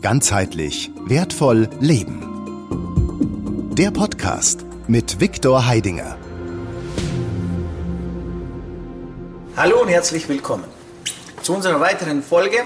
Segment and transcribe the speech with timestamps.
[0.00, 2.22] Ganzheitlich wertvoll leben.
[3.74, 6.16] Der Podcast mit Viktor Heidinger.
[9.56, 10.66] Hallo und herzlich willkommen
[11.42, 12.58] zu unserer weiteren Folge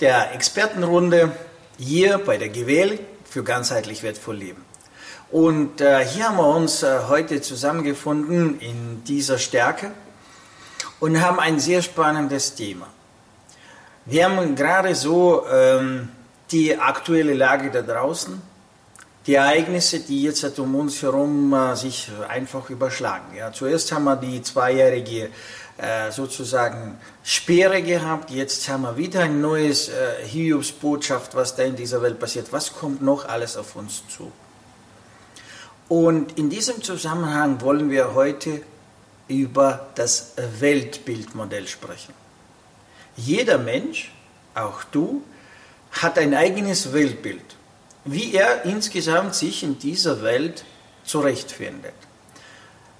[0.00, 1.32] der Expertenrunde
[1.76, 4.64] hier bei der GWL für ganzheitlich wertvoll leben.
[5.30, 9.90] Und äh, hier haben wir uns äh, heute zusammengefunden in dieser Stärke
[10.98, 12.86] und haben ein sehr spannendes Thema.
[14.06, 16.08] Wir haben gerade so ähm,
[16.50, 18.40] die aktuelle Lage da draußen,
[19.26, 23.36] die Ereignisse, die jetzt um uns herum äh, sich einfach überschlagen.
[23.36, 25.30] Ja, zuerst haben wir die zweijährige
[25.76, 31.76] äh, sozusagen Sperre gehabt, jetzt haben wir wieder ein neues äh, Hiobsbotschaft, was da in
[31.76, 32.52] dieser Welt passiert.
[32.52, 34.32] Was kommt noch alles auf uns zu?
[35.88, 38.62] Und in diesem Zusammenhang wollen wir heute
[39.26, 42.14] über das Weltbildmodell sprechen.
[43.16, 44.12] Jeder Mensch,
[44.54, 45.22] auch du,
[45.92, 47.44] hat ein eigenes Weltbild,
[48.04, 50.64] wie er insgesamt sich in dieser Welt
[51.04, 51.94] zurechtfindet.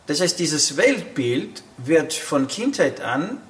[0.07, 3.41] Das heißt, dieses Weltbild wird von Kindheit an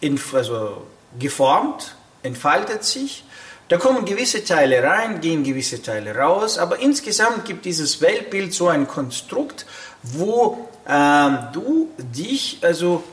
[0.00, 0.84] in, also
[1.18, 3.24] geformt, entfaltet sich.
[3.68, 8.68] Da kommen gewisse Teile rein, gehen gewisse Teile raus, aber insgesamt gibt dieses Weltbild so
[8.68, 9.64] ein Konstrukt,
[10.02, 13.04] wo ähm, du dich also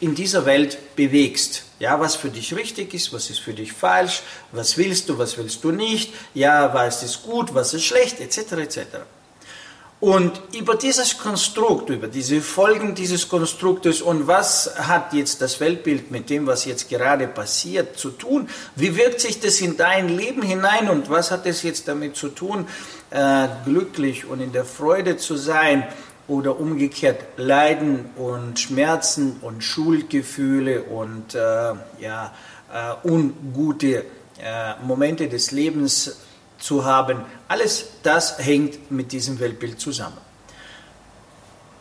[0.00, 1.64] in dieser Welt bewegst.
[1.78, 5.36] Ja, was für dich richtig ist, was ist für dich falsch, was willst du, was
[5.36, 8.52] willst du nicht, ja, was ist gut, was ist schlecht, etc.
[8.52, 8.78] etc.
[9.98, 16.10] Und über dieses Konstrukt, über diese Folgen dieses Konstruktes und was hat jetzt das Weltbild
[16.10, 18.48] mit dem, was jetzt gerade passiert, zu tun?
[18.74, 22.28] Wie wirkt sich das in dein Leben hinein und was hat es jetzt damit zu
[22.28, 22.68] tun,
[23.10, 25.84] äh, glücklich und in der Freude zu sein?
[26.28, 31.38] Oder umgekehrt Leiden und Schmerzen und Schuldgefühle und äh,
[32.00, 32.34] ja,
[32.72, 34.04] äh, ungute
[34.42, 36.18] äh, Momente des Lebens
[36.58, 37.24] zu haben.
[37.48, 40.18] Alles das hängt mit diesem Weltbild zusammen.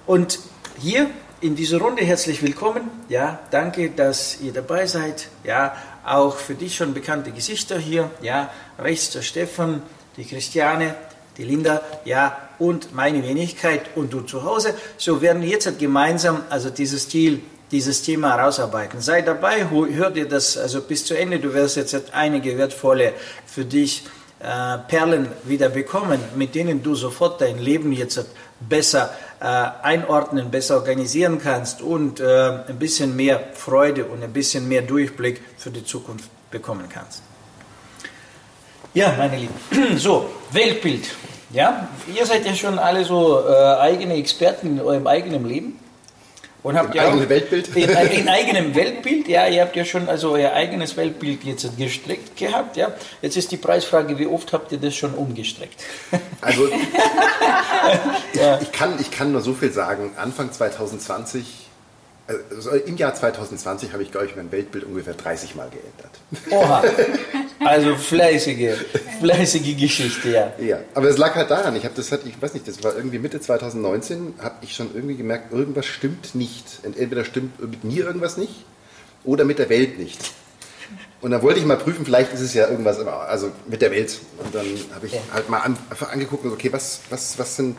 [0.05, 0.39] Und
[0.79, 1.09] hier
[1.41, 2.89] in dieser Runde herzlich willkommen.
[3.09, 5.27] Ja, danke, dass ihr dabei seid.
[5.43, 8.11] Ja, auch für dich schon bekannte Gesichter hier.
[8.21, 9.81] Ja, rechts der Stefan,
[10.17, 10.95] die Christiane,
[11.37, 14.73] die Linda, ja, und meine Wenigkeit und du zu Hause.
[14.97, 17.41] So werden wir jetzt gemeinsam also dieses Ziel,
[17.71, 19.01] dieses Thema herausarbeiten.
[19.01, 21.39] Sei dabei, hör dir das also bis zu Ende.
[21.39, 23.13] Du wirst jetzt einige wertvolle
[23.45, 24.03] für dich
[24.39, 28.25] äh, Perlen wieder bekommen, mit denen du sofort dein Leben jetzt
[28.59, 34.67] besser äh, einordnen, besser organisieren kannst und äh, ein bisschen mehr Freude und ein bisschen
[34.67, 37.21] mehr Durchblick für die Zukunft bekommen kannst.
[38.93, 39.55] Ja, meine Lieben.
[39.97, 41.05] So, Weltbild.
[41.51, 45.79] Ja, ihr seid ja schon alle so äh, eigene Experten in eurem eigenen Leben.
[46.63, 47.75] Und habt ja eigenes Weltbild?
[47.75, 47.89] In,
[48.21, 52.75] in, eigenem Weltbild, ja, ihr habt ja schon also euer eigenes Weltbild jetzt gestrickt gehabt,
[52.75, 52.91] ja.
[53.21, 55.79] Jetzt ist die Preisfrage, wie oft habt ihr das schon umgestrickt?
[56.41, 56.67] Also,
[58.33, 58.59] ja.
[58.59, 60.13] ich, kann, ich kann nur so viel sagen.
[60.17, 61.64] Anfang 2020
[62.27, 66.11] also Im Jahr 2020 habe ich, glaube ich, mein Weltbild ungefähr 30 Mal geändert.
[66.49, 66.83] Oha,
[67.65, 68.75] also fleißige,
[69.19, 70.53] fleißige Geschichte, ja.
[70.59, 72.95] Ja, aber es lag halt daran, ich habe das halt, ich weiß nicht, das war
[72.95, 76.65] irgendwie Mitte 2019, habe ich schon irgendwie gemerkt, irgendwas stimmt nicht.
[76.83, 78.65] Entweder stimmt mit mir irgendwas nicht
[79.23, 80.19] oder mit der Welt nicht.
[81.21, 84.19] Und dann wollte ich mal prüfen, vielleicht ist es ja irgendwas, also mit der Welt.
[84.43, 85.21] Und dann habe ich ja.
[85.31, 87.77] halt mal einfach angeguckt okay, was, was, was sind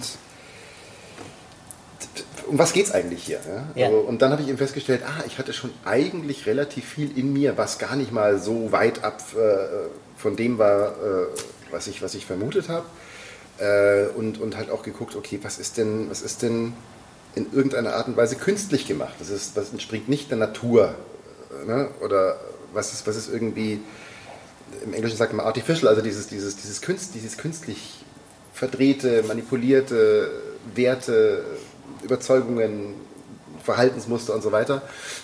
[2.48, 3.40] um was geht es eigentlich hier?
[3.74, 3.86] Ja?
[3.86, 7.32] Also, und dann habe ich eben festgestellt, ah, ich hatte schon eigentlich relativ viel in
[7.32, 11.26] mir, was gar nicht mal so weit ab äh, von dem war, äh,
[11.70, 12.86] was, ich, was ich vermutet habe.
[13.58, 16.74] Äh, und, und halt auch geguckt, okay, was ist denn, was ist denn
[17.34, 19.14] in irgendeiner Art und Weise künstlich gemacht?
[19.18, 20.94] Das, ist, das entspringt nicht der Natur.
[21.66, 21.88] Ne?
[22.00, 22.38] Oder
[22.72, 23.80] was ist, was ist irgendwie,
[24.84, 28.04] im Englischen sagt man artificial, also dieses, dieses, dieses, Künst, dieses künstlich
[28.52, 30.30] verdrehte, manipulierte
[30.74, 31.44] Werte,
[32.06, 32.94] Überzeugungen,
[33.62, 34.74] Verhaltensmuster und so weiter.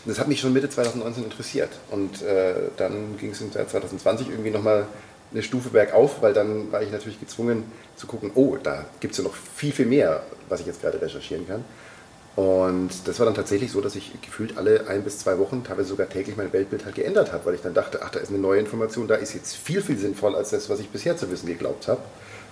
[0.04, 1.70] Und das hat mich schon Mitte 2019 interessiert.
[1.90, 4.86] Und äh, dann ging es in 2020 irgendwie nochmal
[5.32, 7.64] eine Stufe bergauf, weil dann war ich natürlich gezwungen
[7.96, 11.00] zu gucken, oh, da gibt es ja noch viel, viel mehr, was ich jetzt gerade
[11.00, 11.64] recherchieren kann.
[12.34, 15.88] Und das war dann tatsächlich so, dass ich gefühlt alle ein bis zwei Wochen, teilweise
[15.88, 18.38] sogar täglich mein Weltbild halt geändert habe, weil ich dann dachte, ach, da ist eine
[18.38, 21.46] neue Information, da ist jetzt viel, viel sinnvoller als das, was ich bisher zu wissen
[21.46, 22.00] geglaubt habe.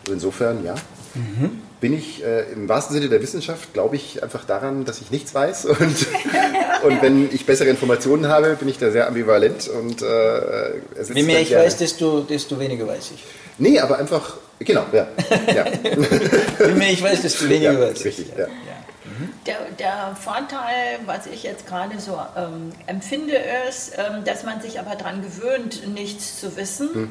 [0.06, 0.74] Und insofern, ja,
[1.14, 1.62] mhm.
[1.80, 5.34] Bin ich äh, im wahrsten Sinne der Wissenschaft, glaube ich einfach daran, dass ich nichts
[5.34, 5.64] weiß.
[5.80, 6.06] Und,
[6.82, 9.68] und wenn ich bessere Informationen habe, bin ich da sehr ambivalent.
[9.68, 13.24] Und, äh, Je mehr ich weiß, desto, desto weniger weiß ich.
[13.58, 15.06] Nee, aber einfach, genau, ja.
[15.54, 15.66] ja.
[16.66, 18.04] Je mehr ich weiß, desto weniger ja, weiß ich.
[18.06, 18.46] Richtig, ja.
[18.46, 18.48] ja.
[19.46, 23.36] Der, der, Vorteil, was ich jetzt gerade so ähm, empfinde,
[23.68, 26.88] ist, ähm, dass man sich aber daran gewöhnt, nichts zu wissen.
[26.94, 27.10] Hm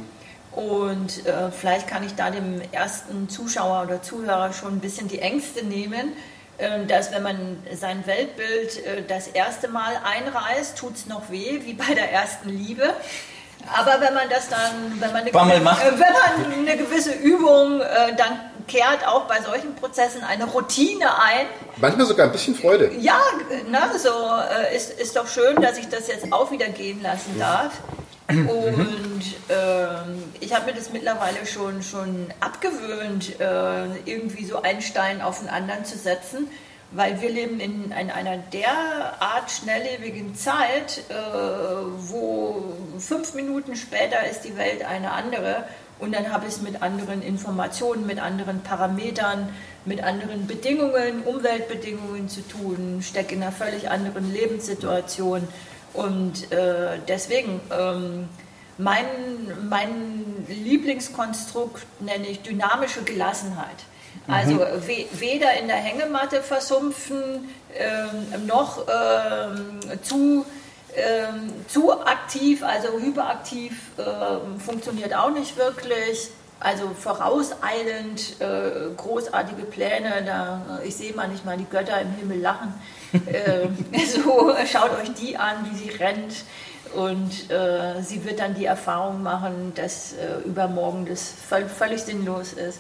[0.52, 5.20] Und äh, vielleicht kann ich da dem ersten Zuschauer oder Zuhörer schon ein bisschen die
[5.20, 6.14] Ängste nehmen,
[6.58, 11.62] äh, dass wenn man sein Weltbild äh, das erste Mal einreißt, tut es noch weh,
[11.64, 12.94] wie bei der ersten Liebe.
[13.74, 17.82] Aber wenn man das dann, wenn man eine, gewisse, äh, wenn man eine gewisse Übung,
[17.82, 21.48] äh, dann kehrt auch bei solchen Prozessen eine Routine ein.
[21.78, 22.92] Manchmal sogar ein bisschen Freude.
[23.00, 23.20] Ja,
[23.70, 27.38] ne, so äh, ist, ist doch schön, dass ich das jetzt auch wieder gehen lassen
[27.38, 27.74] darf.
[28.30, 35.22] Und ähm, ich habe mir das mittlerweile schon, schon abgewöhnt, äh, irgendwie so einen Stein
[35.22, 36.48] auf den anderen zu setzen
[36.92, 41.14] weil wir leben in, in einer derart schnelllebigen Zeit, äh,
[42.00, 45.66] wo fünf Minuten später ist die Welt eine andere.
[46.00, 49.50] Und dann habe ich es mit anderen Informationen, mit anderen Parametern,
[49.86, 55.48] mit anderen Bedingungen, Umweltbedingungen zu tun, stecke in einer völlig anderen Lebenssituation
[55.94, 58.30] und äh, deswegen ähm,
[58.78, 59.06] mein,
[59.68, 63.78] mein Lieblingskonstrukt nenne ich dynamische Gelassenheit.
[64.28, 65.20] Also mhm.
[65.20, 70.46] weder in der Hängematte versumpfen, ähm, noch ähm, zu,
[70.96, 76.30] ähm, zu aktiv, also hyperaktiv äh, funktioniert auch nicht wirklich.
[76.62, 82.74] Also vorauseilend, äh, großartige Pläne, da, ich sehe manchmal die Götter im Himmel lachen.
[83.26, 83.68] äh,
[84.06, 86.44] so, schaut euch die an, wie sie rennt.
[86.96, 91.32] Und äh, sie wird dann die Erfahrung machen, dass äh, übermorgen das
[91.78, 92.80] völlig sinnlos ist.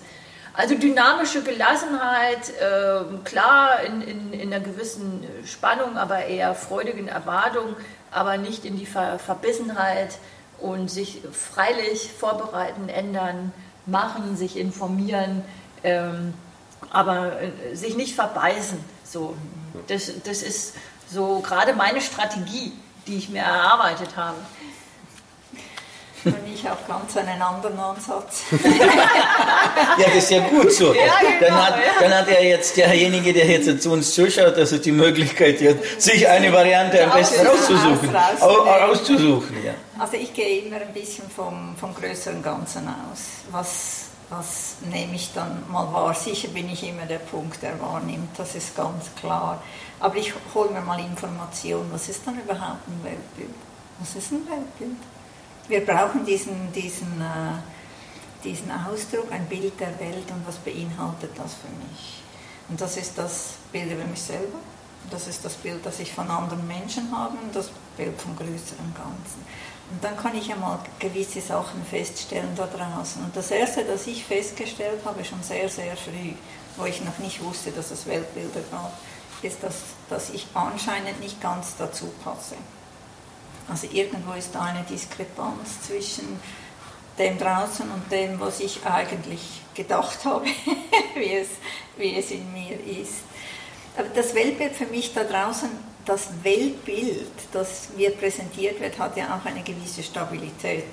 [0.53, 7.75] Also dynamische Gelassenheit, äh, klar in, in, in, einer gewissen Spannung, aber eher freudigen Erwartung,
[8.11, 10.17] aber nicht in die Ver Verbissenheit
[10.59, 13.53] und sich freilich vorbereiten, ändern,
[13.89, 15.43] machen, sich informieren,
[15.83, 16.33] ähm,
[16.91, 18.79] aber äh, sich nicht verbeißen.
[19.03, 19.35] So,
[19.87, 20.75] das, das ist
[21.11, 22.73] so gerade meine Strategie,
[23.07, 24.37] die ich mir erarbeitet habe.
[26.25, 28.43] Und ich habe ganz einen anderen Ansatz.
[28.51, 30.93] ja, das ist ja gut so.
[30.93, 34.77] Ja, genau, dann, hat, dann hat ja jetzt derjenige, der jetzt zu uns zuschaut, also
[34.77, 35.59] die Möglichkeit,
[35.97, 38.15] sich eine Variante am besten rauszusuchen.
[38.41, 39.73] auszusuchen ja.
[39.97, 43.19] Also ich gehe immer ein bisschen vom, vom größeren Ganzen aus.
[43.51, 46.13] Was, was nehme ich dann mal wahr?
[46.13, 49.61] Sicher bin ich immer der Punkt, der wahrnimmt, das ist ganz klar.
[49.99, 53.55] Aber ich hole mir mal Informationen, was ist dann überhaupt ein Weltbild?
[53.99, 54.97] Was ist ein Weltbild?
[55.69, 61.53] Wir brauchen diesen, diesen, äh, diesen Ausdruck, ein Bild der Welt und was beinhaltet das
[61.53, 62.23] für mich.
[62.67, 64.57] Und das ist das Bild über mich selber,
[65.09, 69.45] das ist das Bild, das ich von anderen Menschen habe das Bild vom größeren Ganzen.
[69.91, 73.23] Und dann kann ich ja mal gewisse Sachen feststellen da draußen.
[73.23, 76.33] Und das Erste, das ich festgestellt habe, schon sehr, sehr früh,
[76.77, 78.93] wo ich noch nicht wusste, dass es Weltbilder gab,
[79.41, 79.75] ist, dass,
[80.09, 82.55] dass ich anscheinend nicht ganz dazu passe.
[83.69, 86.39] Also irgendwo ist da eine Diskrepanz zwischen
[87.17, 89.41] dem draußen und dem, was ich eigentlich
[89.75, 90.45] gedacht habe,
[91.15, 91.49] wie, es,
[91.97, 93.13] wie es in mir ist.
[93.97, 95.69] Aber das Weltbild für mich da draußen,
[96.05, 100.85] das Weltbild, das mir präsentiert wird, hat ja auch eine gewisse Stabilität.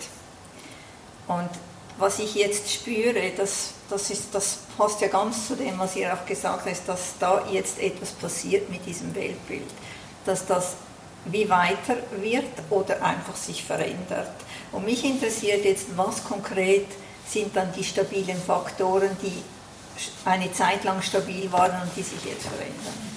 [1.28, 1.50] Und
[1.98, 6.12] was ich jetzt spüre, das, das, ist, das passt ja ganz zu dem, was ihr
[6.12, 9.64] auch gesagt habt, dass da jetzt etwas passiert mit diesem Weltbild.
[10.26, 10.74] Dass das
[11.30, 14.30] wie weiter wird oder einfach sich verändert.
[14.72, 16.86] Und mich interessiert jetzt, was konkret
[17.28, 19.42] sind dann die stabilen Faktoren, die
[20.24, 23.16] eine Zeit lang stabil waren und die sich jetzt verändern.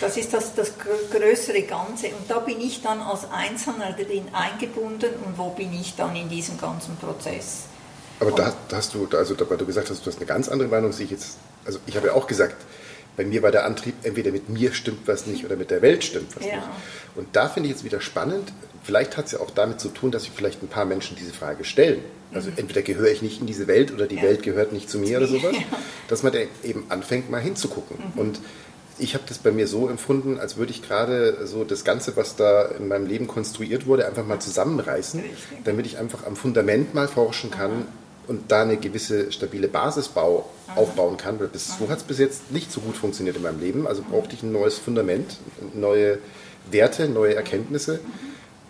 [0.00, 0.72] Das ist das, das
[1.10, 2.08] größere Ganze.
[2.08, 6.28] Und da bin ich dann als Einzelner drin eingebunden und wo bin ich dann in
[6.28, 7.64] diesem ganzen Prozess.
[8.18, 10.68] Aber da, da hast du, also weil du gesagt hast, du hast eine ganz andere
[10.68, 12.56] Meinung, sehe ich jetzt, also ich habe ja auch gesagt,
[13.20, 16.02] bei mir war der Antrieb, entweder mit mir stimmt was nicht oder mit der Welt
[16.04, 16.56] stimmt was ja.
[16.56, 16.66] nicht.
[17.16, 18.50] Und da finde ich jetzt wieder spannend,
[18.82, 21.34] vielleicht hat es ja auch damit zu tun, dass sich vielleicht ein paar Menschen diese
[21.34, 22.02] Frage stellen.
[22.32, 22.56] Also mhm.
[22.56, 24.22] entweder gehöre ich nicht in diese Welt oder die ja.
[24.22, 25.52] Welt gehört nicht zu mir oder sowas.
[25.52, 25.78] Ja.
[26.08, 27.98] Dass man eben anfängt, mal hinzugucken.
[28.14, 28.18] Mhm.
[28.18, 28.40] Und
[28.98, 32.36] ich habe das bei mir so empfunden, als würde ich gerade so das Ganze, was
[32.36, 35.22] da in meinem Leben konstruiert wurde, einfach mal zusammenreißen,
[35.64, 37.84] damit ich einfach am Fundament mal forschen kann,
[38.30, 42.52] und da eine gewisse stabile Basisbau aufbauen kann, weil bis, so hat es bis jetzt
[42.52, 43.88] nicht so gut funktioniert in meinem Leben.
[43.88, 45.38] Also brauchte ich ein neues Fundament,
[45.74, 46.18] neue
[46.70, 47.98] Werte, neue Erkenntnisse,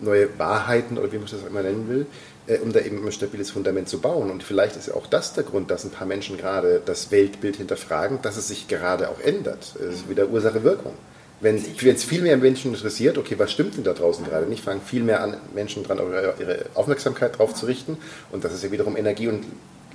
[0.01, 2.07] neue Wahrheiten oder wie man das auch immer nennen will,
[2.47, 4.31] äh, um da eben ein stabiles Fundament zu bauen.
[4.31, 7.57] Und vielleicht ist ja auch das der Grund, dass ein paar Menschen gerade das Weltbild
[7.57, 9.75] hinterfragen, dass es sich gerade auch ändert.
[9.79, 10.95] Es ist wieder Ursache-Wirkung.
[11.41, 14.83] Wenn es viel mehr Menschen interessiert, okay, was stimmt denn da draußen gerade nicht, fangen
[14.83, 17.97] viel mehr an, Menschen dran, ihre Aufmerksamkeit drauf zu richten.
[18.31, 19.45] Und das ist ja wiederum Energie und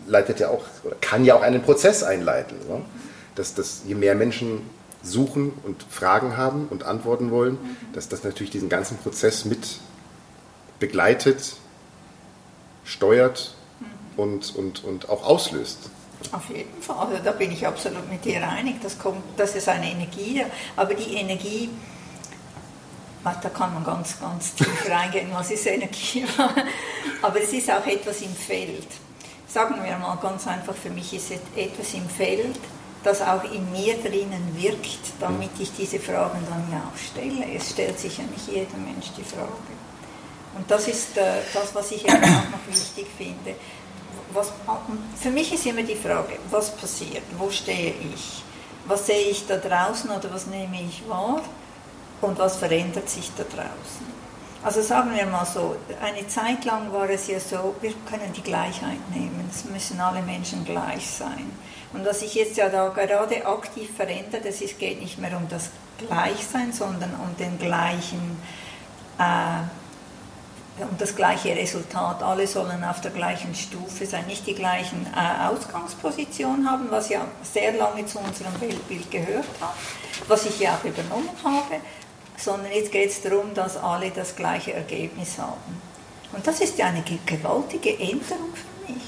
[0.07, 2.57] leitet ja auch, oder kann ja auch einen Prozess einleiten.
[2.67, 2.81] So?
[3.35, 4.61] Dass, dass je mehr Menschen
[5.03, 7.57] suchen und Fragen haben und antworten wollen,
[7.93, 9.79] dass das natürlich diesen ganzen Prozess mit
[10.79, 11.57] begleitet,
[12.83, 13.55] steuert
[14.17, 15.89] und, und, und auch auslöst.
[16.31, 19.69] Auf jeden Fall, also da bin ich absolut mit dir einig, das, kommt, das ist
[19.69, 20.43] eine Energie,
[20.75, 21.69] aber die Energie,
[23.23, 26.25] da kann man ganz, ganz tief reingehen, was ist Energie,
[27.21, 28.87] aber es ist auch etwas im Feld.
[29.47, 32.59] Sagen wir mal ganz einfach, für mich ist es etwas im Feld,
[33.03, 37.45] das auch in mir drinnen wirkt, damit ich diese Fragen dann ja auch stelle.
[37.55, 39.51] Es stellt sich ja nicht jeder Mensch die Frage.
[40.57, 43.55] Und das ist äh, das, was ich auch noch wichtig finde
[44.35, 44.51] was,
[45.19, 48.43] für mich ist immer die Frage, was passiert, wo stehe ich,
[48.85, 51.41] was sehe ich da draußen oder was nehme ich wahr
[52.21, 54.15] und was verändert sich da draußen.
[54.63, 58.41] Also sagen wir mal so, eine Zeit lang war es ja so, wir können die
[58.41, 61.51] Gleichheit nehmen, es müssen alle Menschen gleich sein.
[61.93, 65.69] Und was sich jetzt ja da gerade aktiv verändert, es geht nicht mehr um das
[65.99, 68.37] Gleichsein, sondern um den gleichen
[69.19, 69.61] äh,
[70.79, 72.21] und das gleiche Resultat.
[72.21, 77.25] Alle sollen auf der gleichen Stufe sein, nicht die gleichen äh, Ausgangsposition haben, was ja
[77.43, 79.75] sehr lange zu unserem Weltbild gehört hat,
[80.27, 81.75] was ich ja auch übernommen habe,
[82.37, 85.81] sondern jetzt geht es darum, dass alle das gleiche Ergebnis haben.
[86.33, 89.03] Und das ist ja eine gewaltige Änderung für mich.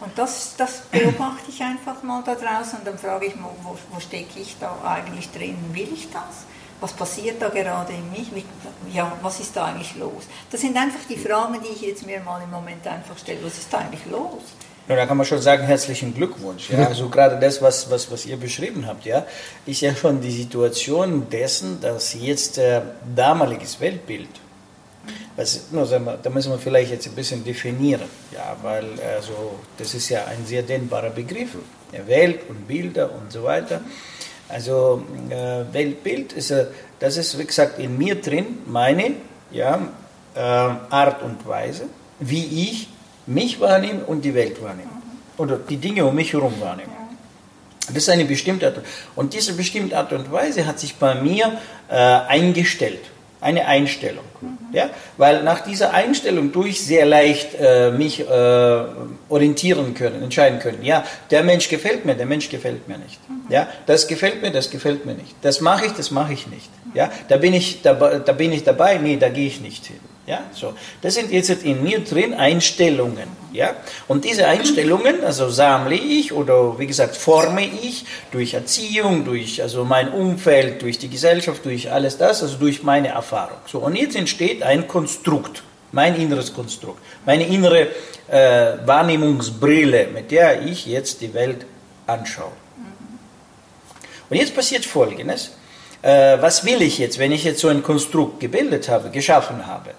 [0.00, 3.76] Und das, das beobachte ich einfach mal da draußen und dann frage ich mal, wo,
[3.90, 5.56] wo stecke ich da eigentlich drin?
[5.72, 6.44] Will ich das?
[6.80, 8.44] Was passiert da gerade in mich,
[8.92, 10.24] ja, was ist da eigentlich los?
[10.50, 13.58] Das sind einfach die Fragen, die ich jetzt mir mal im Moment einfach stelle, was
[13.58, 14.42] ist da eigentlich los?
[14.86, 16.68] Ja, da kann man schon sagen, herzlichen Glückwunsch.
[16.70, 16.86] Ja.
[16.88, 19.26] Also gerade das, was, was, was ihr beschrieben habt, ja,
[19.64, 22.82] ist ja schon die Situation dessen, dass jetzt äh,
[23.16, 24.28] damaliges Weltbild,
[25.36, 28.84] was, no, wir, da müssen wir vielleicht jetzt ein bisschen definieren, ja, weil
[29.16, 31.56] also, das ist ja ein sehr dehnbarer Begriff,
[31.92, 33.80] ja, Welt und Bilder und so weiter.
[34.54, 36.66] Also äh, Weltbild ist, äh,
[37.00, 39.14] das ist wie gesagt in mir drin, meine
[39.50, 39.80] ja,
[40.36, 41.86] äh, Art und Weise,
[42.20, 42.88] wie ich
[43.26, 44.92] mich wahrnehme und die Welt wahrnehme.
[45.38, 46.92] Oder die Dinge um mich herum wahrnehme.
[47.88, 48.80] Das ist eine bestimmte Art.
[49.16, 51.58] Und diese bestimmte Art und Weise hat sich bei mir
[51.88, 53.10] äh, eingestellt
[53.44, 54.24] eine Einstellung.
[54.72, 54.90] Ja?
[55.16, 58.84] Weil nach dieser Einstellung durch sehr leicht äh, mich äh,
[59.28, 60.82] orientieren können, entscheiden können.
[60.82, 63.20] Ja, der Mensch gefällt mir, der Mensch gefällt mir nicht.
[63.48, 65.36] Ja, das gefällt mir, das gefällt mir nicht.
[65.42, 66.70] Das mache ich, das mache ich nicht.
[66.94, 70.00] Ja, da bin ich dabei, da bin ich dabei, nee, da gehe ich nicht hin.
[70.26, 70.72] Ja, so.
[71.02, 73.28] Das sind jetzt in mir drin Einstellungen.
[73.52, 73.76] Ja,
[74.08, 79.84] und diese Einstellungen, also sammle ich oder wie gesagt forme ich durch Erziehung, durch also
[79.84, 83.58] mein Umfeld, durch die Gesellschaft, durch alles das, also durch meine Erfahrung.
[83.66, 85.62] So, und jetzt entsteht ein Konstrukt,
[85.92, 87.88] mein inneres Konstrukt, meine innere
[88.28, 91.66] äh, Wahrnehmungsbrille, mit der ich jetzt die Welt
[92.06, 92.52] anschaue.
[94.30, 95.52] Und jetzt passiert Folgendes.
[96.00, 99.90] Äh, was will ich jetzt, wenn ich jetzt so ein Konstrukt gebildet habe, geschaffen habe?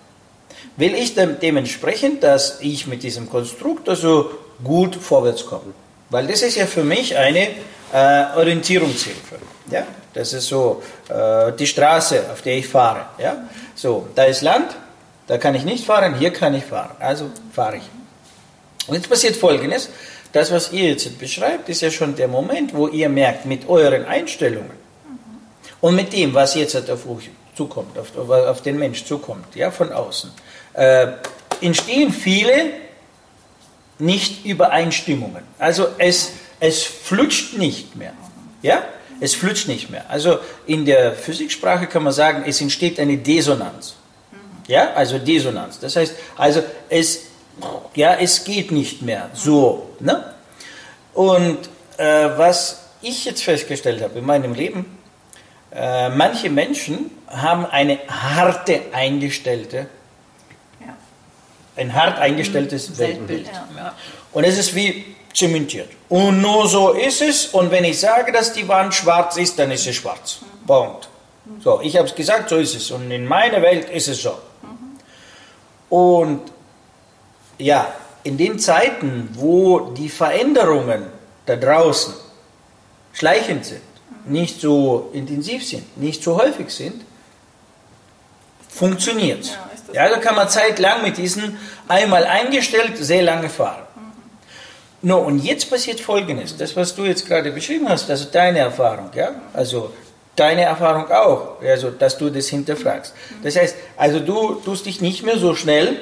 [0.77, 4.31] Will ich dementsprechend, dass ich mit diesem Konstrukt also
[4.63, 5.73] gut vorwärts komme.
[6.09, 7.47] Weil das ist ja für mich eine
[7.93, 9.37] äh, Orientierungshilfe.
[9.71, 9.85] Ja?
[10.13, 13.05] Das ist so äh, die Straße, auf der ich fahre.
[13.17, 13.47] Ja?
[13.73, 14.75] So, da ist Land,
[15.27, 16.91] da kann ich nicht fahren, hier kann ich fahren.
[16.99, 17.83] Also fahre ich.
[18.87, 19.89] Und jetzt passiert Folgendes.
[20.31, 24.05] Das, was ihr jetzt beschreibt, ist ja schon der Moment, wo ihr merkt, mit euren
[24.05, 24.71] Einstellungen
[25.79, 29.93] und mit dem, was jetzt auf euch zukommt, auf, auf den Mensch zukommt, ja, von
[29.93, 30.31] außen,
[30.75, 31.07] äh,
[31.61, 32.73] entstehen viele
[33.99, 35.43] Nicht-Übereinstimmungen.
[35.57, 38.13] Also es, es flutscht nicht mehr.
[38.61, 38.83] Ja?
[39.19, 40.05] Es flutscht nicht mehr.
[40.09, 43.95] Also in der Physiksprache kann man sagen, es entsteht eine Dissonanz.
[44.67, 45.79] Ja, also Dissonanz.
[45.79, 47.27] Das heißt, also es,
[47.93, 49.91] ja, es geht nicht mehr so.
[49.99, 50.33] Ne?
[51.13, 51.59] Und
[51.97, 54.97] äh, was ich jetzt festgestellt habe in meinem Leben,
[55.71, 59.87] äh, manche Menschen haben eine harte eingestellte
[61.75, 62.97] ein hart eingestelltes mhm.
[62.97, 63.47] Weltbild.
[63.47, 63.93] Ja.
[64.31, 65.89] Und es ist wie zementiert.
[66.09, 67.47] Und nur so ist es.
[67.47, 70.39] Und wenn ich sage, dass die Wand schwarz ist, dann ist sie schwarz.
[70.41, 70.67] Mhm.
[70.67, 71.09] Punkt.
[71.63, 72.89] So, ich habe es gesagt, so ist es.
[72.91, 74.37] Und in meiner Welt ist es so.
[74.61, 75.95] Mhm.
[75.95, 76.41] Und
[77.57, 81.05] ja, in den Zeiten, wo die Veränderungen
[81.45, 82.13] da draußen
[83.13, 83.81] schleichend sind,
[84.25, 87.03] nicht so intensiv sind, nicht so häufig sind,
[88.67, 89.51] funktioniert es.
[89.51, 89.69] Ja.
[89.93, 93.83] Ja, da kann man zeitlang mit diesen einmal eingestellt sehr lange fahren.
[95.01, 99.11] No, und jetzt passiert Folgendes, das was du jetzt gerade beschrieben hast, also deine Erfahrung,
[99.13, 99.91] ja, also
[100.35, 103.13] deine Erfahrung auch, also dass du das hinterfragst.
[103.43, 105.97] Das heißt, also du tust dich nicht mehr so schnell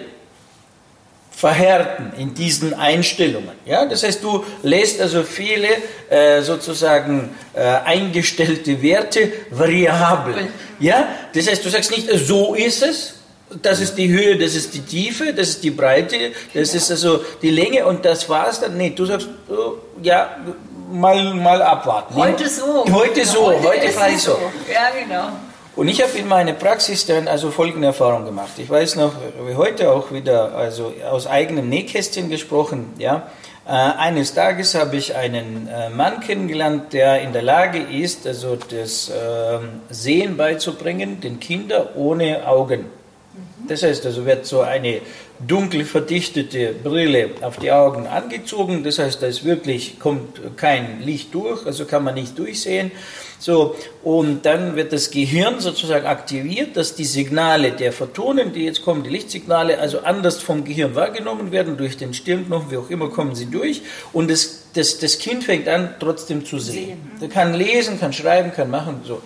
[1.36, 3.52] verhärten in diesen Einstellungen.
[3.66, 3.86] Ja?
[3.86, 5.68] Das heißt, du lässt also viele
[6.10, 10.48] äh, sozusagen äh, eingestellte Werte variabel.
[10.80, 11.08] Ja?
[11.34, 13.16] Das heißt, du sagst nicht, so ist es,
[13.62, 17.20] Das ist die Höhe, das ist die Tiefe, das ist die Breite, das ist also
[17.42, 18.78] die Länge und das war's dann.
[18.78, 20.38] Nee, du sagst, oh, ja,
[20.92, 22.16] mal, mal abwarten.
[22.16, 22.86] Heute so.
[22.92, 24.38] Heute so, heute, heute fahre ich so.
[24.72, 25.30] Ja, genau.
[25.76, 28.52] Und ich habe in meiner Praxis dann also folgende Erfahrung gemacht.
[28.58, 29.14] Ich weiß noch,
[29.48, 33.28] wie heute auch wieder, also aus eigenem Nähkästchen gesprochen, ja.
[33.66, 38.58] Äh, eines Tages habe ich einen äh, Mann kennengelernt, der in der Lage ist, also
[38.58, 39.60] das äh,
[39.90, 42.86] Sehen beizubringen, den Kindern ohne Augen.
[43.68, 45.02] Das heißt, also wird so eine
[45.48, 48.84] dunkel verdichtete Brille auf die Augen angezogen.
[48.84, 52.92] Das heißt, da ist wirklich kommt kein Licht durch, also kann man nicht durchsehen.
[53.40, 58.84] So, und dann wird das Gehirn sozusagen aktiviert, dass die Signale der Photonen, die jetzt
[58.86, 63.10] kommen, die Lichtsignale, also anders vom Gehirn wahrgenommen werden, durch den Stirnknochen, wie auch immer,
[63.10, 63.82] kommen sie durch.
[64.14, 67.00] Und das, das, das Kind fängt an, trotzdem zu sehen.
[67.20, 69.22] Er kann lesen, kann schreiben, kann machen, so.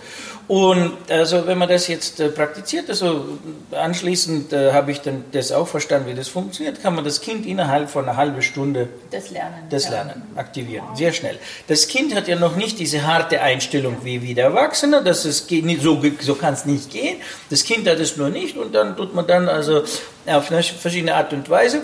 [0.48, 3.38] Und also wenn man das jetzt äh, praktiziert, also
[3.70, 7.44] anschließend äh, habe ich dann das auch verstanden, wie das funktioniert, kann man das Kind
[7.44, 11.38] innerhalb von einer halben Stunde das Lernen, das Lernen aktivieren, sehr schnell.
[11.66, 15.46] Das Kind hat ja noch nicht diese harte Einstellung wie, wie der Erwachsene, dass es
[15.46, 17.18] geht so, so kann es nicht gehen.
[17.50, 19.82] Das Kind hat es nur nicht und dann tut man dann also
[20.24, 21.82] auf verschiedene Art und Weise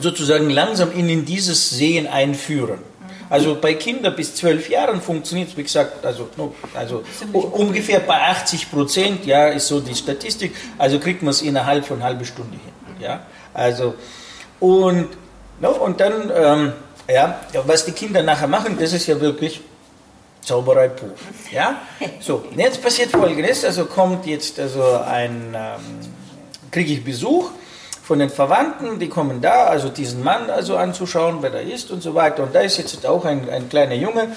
[0.00, 2.80] sozusagen langsam ihn in dieses Sehen einführen.
[3.28, 6.28] Also bei Kindern bis zwölf Jahren funktioniert es, wie gesagt, also,
[6.74, 7.02] also
[7.32, 10.54] ungefähr bei 80 Prozent, ja, ist so die Statistik.
[10.78, 12.72] Also kriegt man es innerhalb von einer halben Stunde hin.
[13.00, 13.94] Ja, also
[14.60, 15.08] und,
[15.60, 16.72] no, und dann, ähm,
[17.08, 19.60] ja, was die Kinder nachher machen, das ist ja wirklich
[20.42, 21.10] Zauberei pur.
[21.50, 21.82] Ja,
[22.20, 25.80] so, jetzt passiert Folgendes, also kommt jetzt also ein, ähm,
[26.70, 27.50] kriege ich Besuch
[28.06, 32.04] von den Verwandten, die kommen da, also diesen Mann also anzuschauen, wer da ist und
[32.04, 32.44] so weiter.
[32.44, 34.28] Und da ist jetzt auch ein, ein kleiner Junge,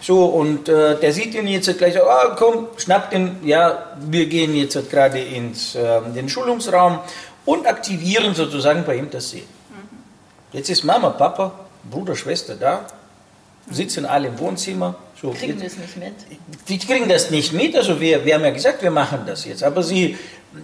[0.00, 4.54] so, und äh, der sieht ihn jetzt gleich oh, komm, schnappt ihn, ja, wir gehen
[4.54, 7.00] jetzt gerade ins äh, den Schulungsraum
[7.44, 9.48] und aktivieren sozusagen bei ihm das Sehen.
[10.52, 11.50] Jetzt ist Mama, Papa,
[11.90, 12.86] Bruder, Schwester da,
[13.68, 14.94] sitzen alle im Wohnzimmer.
[15.20, 16.14] So, kriegen das nicht mit?
[16.68, 19.62] Die kriegen das nicht mit, also wir, wir haben ja gesagt, wir machen das jetzt,
[19.62, 20.16] aber sie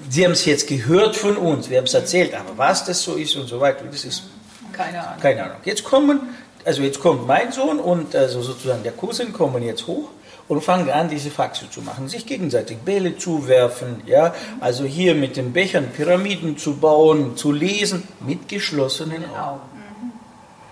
[0.08, 3.14] Sie haben es jetzt gehört von uns, wir haben es erzählt, aber was das so
[3.14, 4.24] ist und so weiter, das ist
[4.72, 5.20] keine Ahnung.
[5.20, 5.56] Keine Ahnung.
[5.64, 6.20] Jetzt kommen,
[6.64, 10.08] also jetzt kommt mein Sohn und also sozusagen der Cousin kommen jetzt hoch
[10.48, 15.36] und fangen an, diese Faxe zu machen, sich gegenseitig Bälle zuwerfen, ja, also hier mit
[15.36, 19.71] den Bechern Pyramiden zu bauen, zu lesen, mit geschlossenen Augen.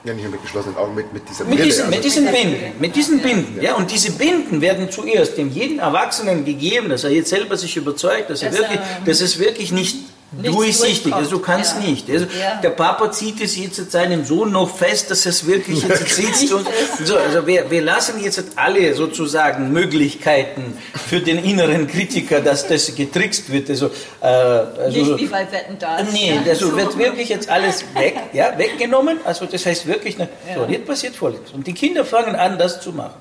[0.03, 1.65] Ja, nicht nur mit geschlossenen Augen, mit, mit dieser mit Brille.
[1.65, 3.75] Diesen, also mit diesen Binden, mit diesen Binden, ja.
[3.75, 8.31] Und diese Binden werden zuerst dem jeden Erwachsenen gegeben, dass er jetzt selber sich überzeugt,
[8.31, 9.97] dass, er wirklich, dass es wirklich nicht
[10.33, 11.89] durchsichtig, also du kannst ja.
[11.89, 12.09] nicht.
[12.09, 12.61] Also ja.
[12.61, 16.53] Der Papa zieht es jetzt seinem Sohn noch fest, dass es wirklich jetzt sitzt.
[16.53, 16.67] Und
[17.05, 22.95] so, also wir, wir lassen jetzt alle sozusagen Möglichkeiten für den inneren Kritiker, dass das
[22.95, 23.71] getrickst wird.
[23.71, 23.87] Also,
[24.21, 26.03] äh, also nicht wie bei Wetten da.
[26.03, 29.19] Nee, also wird wirklich jetzt alles weg, ja, weggenommen.
[29.25, 31.53] Also das heißt wirklich, so, jetzt passiert Folgendes.
[31.53, 33.15] Und die Kinder fangen an, das zu machen.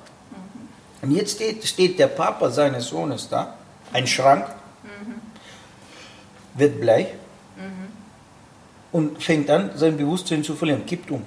[1.02, 3.54] Und jetzt steht, steht der Papa seines Sohnes da,
[3.92, 4.44] ein Schrank,
[6.60, 7.08] wird bleich
[7.56, 7.88] mhm.
[8.92, 11.24] und fängt an, sein Bewusstsein zu verlieren, kippt um.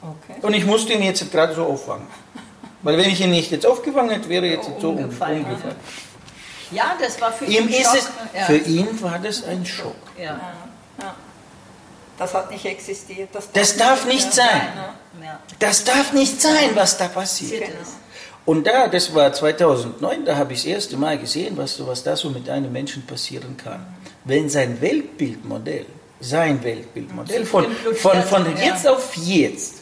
[0.00, 0.38] Okay.
[0.42, 2.06] Und ich musste ihn jetzt gerade so auffangen.
[2.82, 5.44] Weil wenn ich ihn nicht jetzt aufgefangen hätte, wäre jetzt oh, so umgefallen.
[5.44, 5.76] umgefallen.
[6.70, 7.96] Ja, das war für ihn ein Schock.
[7.96, 8.44] Es, ja.
[8.44, 9.96] Für ihn war das ein Schock.
[10.16, 10.38] Ja.
[11.00, 11.14] ja.
[12.18, 13.30] Das hat nicht existiert.
[13.32, 14.68] Das darf, das darf nicht, nicht sein.
[15.22, 15.40] Ja.
[15.58, 17.66] Das darf nicht sein, was da passiert.
[17.66, 17.78] Genau.
[18.44, 22.16] Und da, das war 2009, da habe ich das erste Mal gesehen, was, was da
[22.16, 23.84] so mit einem Menschen passieren kann
[24.28, 25.86] wenn sein Weltbildmodell,
[26.20, 29.76] sein Weltbildmodell von, von, von jetzt auf jetzt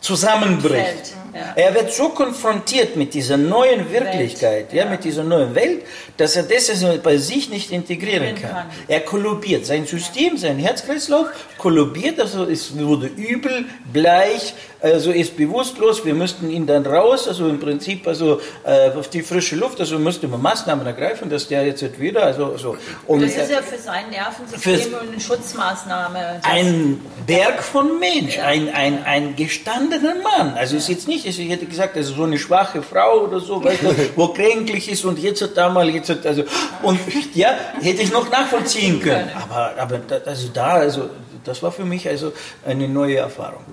[0.00, 1.14] zusammenbricht.
[1.34, 1.52] Ja.
[1.54, 4.84] Er wird so konfrontiert mit dieser neuen Wirklichkeit, ja.
[4.84, 4.90] ja.
[4.90, 5.82] mit dieser neuen Welt,
[6.16, 6.70] dass er das
[7.02, 8.50] bei sich nicht integrieren kann.
[8.50, 8.70] kann.
[8.88, 9.66] Er kollabiert.
[9.66, 16.04] Sein System, sein Herzkreislauf kollabiert, also es wurde übel, bleich, also ist bewusstlos.
[16.04, 19.98] Wir müssten ihn dann raus, also im Prinzip also äh, auf die frische Luft, also
[19.98, 22.76] müsste man Maßnahmen ergreifen, dass der jetzt wieder, also so.
[23.06, 26.40] Und das ist ja für sein Nervensystem eine Schutzmaßnahme.
[26.42, 30.54] Ein Berg von Mensch, ein, ein, ein gestandener Mann.
[30.54, 33.82] Also ist jetzt nicht, ich hätte gesagt, also so eine schwache Frau oder so, weißt
[33.82, 36.44] du, wo kränklich ist und jetzt hat da mal, jetzt hat, also,
[36.82, 36.98] und
[37.34, 39.30] ja, hätte ich noch nachvollziehen können.
[39.34, 41.10] Aber, aber also da, also
[41.44, 42.32] das war für mich also
[42.64, 43.64] eine neue Erfahrung.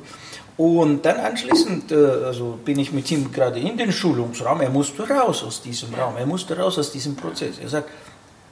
[0.58, 4.62] Und dann anschließend äh, also bin ich mit ihm gerade in den Schulungsraum.
[4.62, 7.60] Er musste raus aus diesem Raum, er musste raus aus diesem Prozess.
[7.62, 7.90] Er sagt,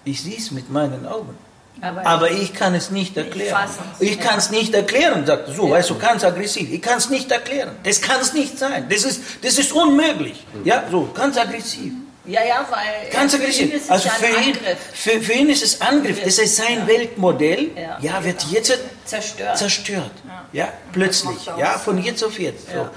[0.03, 1.35] ich sehe es mit meinen Augen.
[1.81, 3.67] Aber, aber ich, kann es nicht erklären.
[3.99, 5.73] Ich kann es nicht erklären, sagt er so, ja.
[5.73, 6.71] weißt du, ganz aggressiv.
[6.71, 7.71] Ich kann es nicht erklären.
[7.83, 8.85] Das kann es nicht sein.
[8.89, 10.45] Das ist, das ist unmöglich.
[10.63, 11.91] Ja, so, ganz aggressiv.
[12.27, 14.55] Ja, ja, weil Ganz für ihn ist es also für ihn,
[14.93, 16.23] für, für, ihn ist es Angriff.
[16.23, 16.87] Das heißt, sein ja.
[16.87, 18.53] Weltmodell ja, ja wird genau.
[18.53, 19.57] jetzt zerstört.
[19.57, 20.11] zerstört.
[20.51, 21.45] Ja, plötzlich.
[21.45, 22.67] Ja, von jetzt auf jetzt.
[22.71, 22.89] So.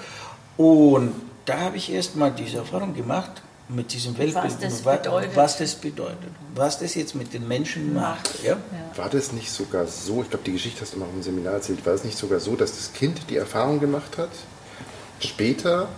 [0.62, 1.14] Und
[1.45, 5.37] da habe ich erst mal diese Erfahrung gemacht mit diesem Weltbild, was das, bedeutet.
[5.37, 8.43] was das bedeutet, was das jetzt mit den Menschen macht.
[8.43, 8.57] Ja?
[8.97, 11.85] War das nicht sogar so, ich glaube, die Geschichte hast du mal im Seminar erzählt,
[11.85, 14.31] war es nicht sogar so, dass das Kind die Erfahrung gemacht hat,
[15.21, 15.88] später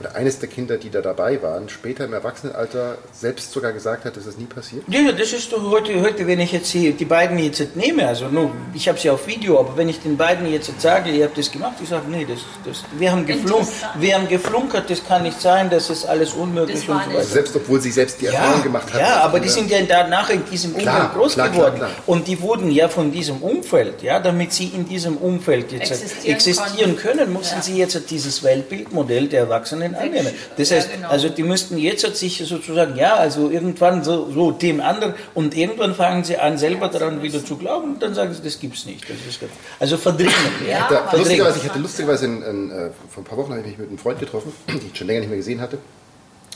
[0.00, 4.16] oder eines der Kinder, die da dabei waren, später im Erwachsenenalter selbst sogar gesagt hat,
[4.16, 4.82] dass das nie passiert?
[4.88, 8.06] Ja, ja das ist doch heute, heute wenn ich jetzt hier die beiden jetzt nehme,
[8.08, 11.24] also nur, ich habe sie auf Video, aber wenn ich den beiden jetzt sage, ihr
[11.24, 15.06] habt das gemacht, ich sage, nee, das, das, wir, haben geflunk, wir haben geflunkert, das
[15.06, 17.22] kann nicht sein, das ist alles unmöglich und so weiter.
[17.22, 19.00] Selbst obwohl sie selbst die Erfahrung ja, gemacht haben.
[19.00, 22.26] Ja, aber die sind ja danach in diesem Umfeld klar, groß klar, geworden klar, und
[22.26, 26.96] die wurden ja von diesem Umfeld, ja, damit sie in diesem Umfeld jetzt existieren, existieren
[26.96, 27.62] können, mussten ja.
[27.62, 30.32] sie jetzt dieses Weltbildmodell der Erwachsenen annehmen.
[30.56, 31.08] Das das heißt, ja, genau.
[31.08, 35.94] also die müssten jetzt sich sozusagen, ja, also irgendwann so, so dem anderen und irgendwann
[35.94, 38.86] fangen sie an, selber daran wieder zu glauben und dann sagen sie, das gibt es
[38.86, 39.02] nicht.
[39.02, 39.40] Das ist,
[39.80, 40.32] also verdrängen.
[40.66, 41.08] Ja, ja.
[41.10, 43.78] Da, lustigerweise, ich hatte lustigerweise in, in, äh, vor ein paar Wochen habe ich mich
[43.78, 45.78] mit einem Freund getroffen, den ich schon länger nicht mehr gesehen hatte.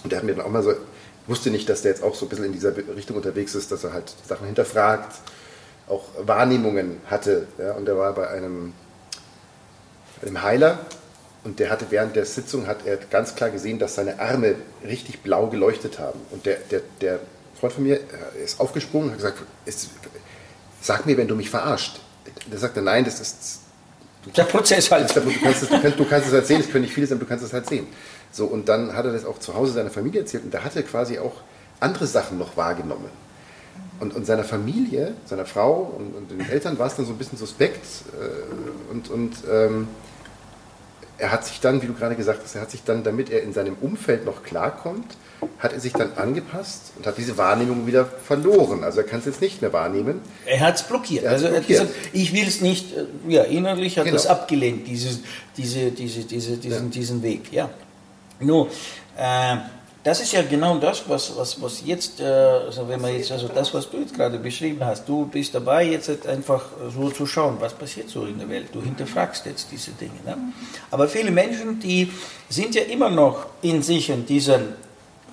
[0.02, 0.74] Und der hat mir dann auch mal so,
[1.26, 3.84] wusste nicht, dass der jetzt auch so ein bisschen in dieser Richtung unterwegs ist, dass
[3.84, 5.16] er halt Sachen hinterfragt,
[5.88, 7.46] auch Wahrnehmungen hatte.
[7.58, 8.72] Ja, und er war bei einem,
[10.22, 10.78] einem Heiler
[11.48, 15.22] und der hatte während der Sitzung hat er ganz klar gesehen, dass seine Arme richtig
[15.22, 16.20] blau geleuchtet haben.
[16.30, 17.20] Und der, der, der
[17.58, 19.88] Freund von mir äh, ist aufgesprungen und hat gesagt, ist,
[20.82, 22.00] sag mir, wenn du mich verarscht.
[22.52, 23.60] Der sagte, nein, das ist
[24.36, 25.08] der Prozess halt.
[25.16, 27.18] Du, kannst es, du, kannst, du kannst es halt sehen, es können nicht viele sein,
[27.18, 27.86] du kannst es halt sehen.
[28.30, 30.76] So, und dann hat er das auch zu Hause seiner Familie erzählt und da hat
[30.76, 31.36] er quasi auch
[31.80, 33.08] andere Sachen noch wahrgenommen.
[34.00, 37.18] Und, und seiner Familie, seiner Frau und, und den Eltern war es dann so ein
[37.18, 37.86] bisschen suspekt
[38.20, 39.88] äh, und, und ähm,
[41.18, 43.42] er hat sich dann, wie du gerade gesagt hast, er hat sich dann, damit er
[43.42, 45.16] in seinem Umfeld noch klarkommt,
[45.58, 48.84] hat er sich dann angepasst und hat diese Wahrnehmung wieder verloren.
[48.84, 50.20] Also er kann es jetzt nicht mehr wahrnehmen.
[50.46, 51.26] Er hat es blockiert.
[51.26, 51.80] also er blockiert.
[51.80, 54.16] hat gesagt, ich will es nicht, äh, ja, innerlich hat genau.
[54.16, 55.20] das abgelehnt, dieses,
[55.56, 56.90] diese, diese, diese, diesen, ja.
[56.90, 57.52] diesen Weg.
[57.52, 57.70] Ja.
[58.40, 58.68] Nur,
[59.16, 59.56] äh,
[60.08, 63.46] das ist ja genau das, was, was, was jetzt, äh, also wenn man jetzt, also
[63.46, 66.64] das, was du jetzt gerade beschrieben hast, du bist dabei, jetzt einfach
[66.96, 68.68] so zu schauen, was passiert so in der Welt.
[68.72, 70.18] Du hinterfragst jetzt diese Dinge.
[70.24, 70.38] Ne?
[70.90, 72.10] Aber viele Menschen, die
[72.48, 74.72] sind ja immer noch in sich in diesen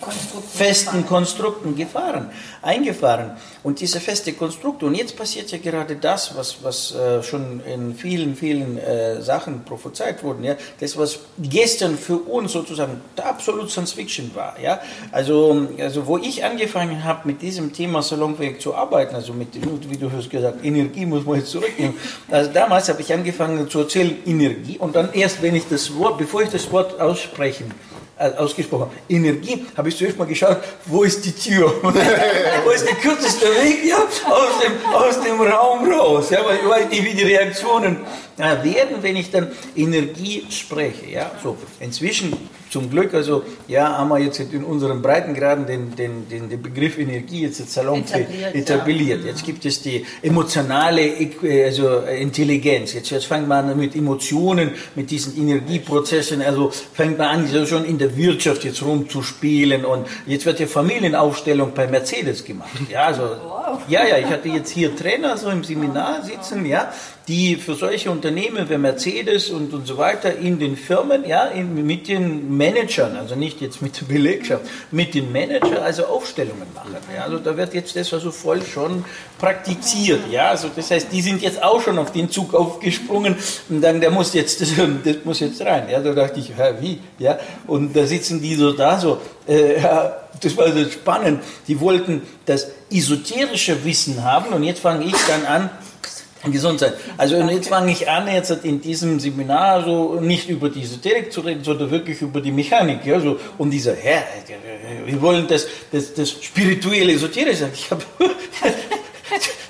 [0.02, 1.08] Konstrukten festen gefahren.
[1.08, 2.30] Konstrukten gefahren,
[2.62, 3.32] eingefahren.
[3.64, 7.96] Und diese feste Konstrukte, und jetzt passiert ja gerade das, was, was äh, schon in
[7.96, 13.94] vielen, vielen äh, Sachen prophezeit wurde, ja, das, was gestern für uns sozusagen absolut Science
[13.94, 14.60] Fiction war.
[14.60, 14.82] Ja?
[15.12, 19.50] Also, also wo ich angefangen habe, mit diesem Thema Salonprojekt zu arbeiten, also mit,
[19.90, 21.96] wie du hast gesagt, Energie muss man jetzt zurücknehmen.
[22.30, 26.18] Also damals habe ich angefangen zu erzählen Energie und dann erst, wenn ich das Wort,
[26.18, 27.72] bevor ich das Wort aussprechen
[28.18, 28.90] äh, ausgesprochen.
[29.10, 31.74] Energie, habe ich zuerst mal geschaut, wo ist die Tür?
[32.64, 36.30] wo ist der kürzeste Weg ja, aus, dem, aus dem Raum raus?
[36.30, 37.98] Ja, weil ich weiß nicht, wie die Reaktionen
[38.38, 41.10] werden, wenn ich dann Energie spreche.
[41.10, 41.58] Ja, so.
[41.80, 42.34] Inzwischen
[42.70, 46.98] zum Glück, also ja, haben wir jetzt in unseren Breitengraden den, den, den, den Begriff
[46.98, 48.54] Energie jetzt Salon etabliert.
[48.54, 49.22] etabliert.
[49.22, 49.28] Ja.
[49.28, 51.14] Jetzt gibt es die emotionale
[51.64, 52.94] also Intelligenz.
[52.94, 57.86] Jetzt, jetzt fängt man mit Emotionen, mit diesen Energieprozessen, also fängt man an, so schon
[57.86, 62.72] in der Wirtschaft jetzt rumzuspielen und jetzt wird ja Familienaufstellung bei Mercedes gemacht.
[62.92, 63.24] Ja, also,
[63.88, 66.92] ja, ja, ich hatte jetzt hier Trainer so im Seminar sitzen, ja,
[67.28, 71.86] die für solche Unternehmen wie Mercedes und, und so weiter in den Firmen, ja, in,
[71.86, 76.96] mit den Managern, also nicht jetzt mit der Belegschaft, mit den Managern also Aufstellungen machen.
[77.16, 77.24] Ja.
[77.24, 79.06] Also da wird jetzt das also voll schon
[79.38, 80.22] praktiziert.
[80.32, 80.50] Ja.
[80.50, 83.36] Also das heißt, die sind jetzt auch schon auf den Zug aufgesprungen
[83.70, 84.70] und dann, der muss jetzt, das,
[85.04, 85.90] das muss jetzt rein.
[85.90, 86.00] Ja.
[86.00, 87.00] Da dachte ich, ja, wie?
[87.20, 87.38] Ja.
[87.68, 91.44] Und da sitzen die so da so, äh, ja, das war so spannend.
[91.68, 95.70] Die wollten das esoterische Wissen haben und jetzt fange ich dann an,
[96.52, 96.94] Gesundheit.
[97.18, 101.32] Also und jetzt fange ich an, jetzt in diesem Seminar so nicht über die Esoterik
[101.32, 103.06] zu reden, sondern wirklich über die Mechanik.
[103.06, 104.24] Ja, so, und dieser Herr,
[105.06, 107.70] wir wollen das, das, das spirituelle Esoterische.
[107.74, 108.04] Ich habe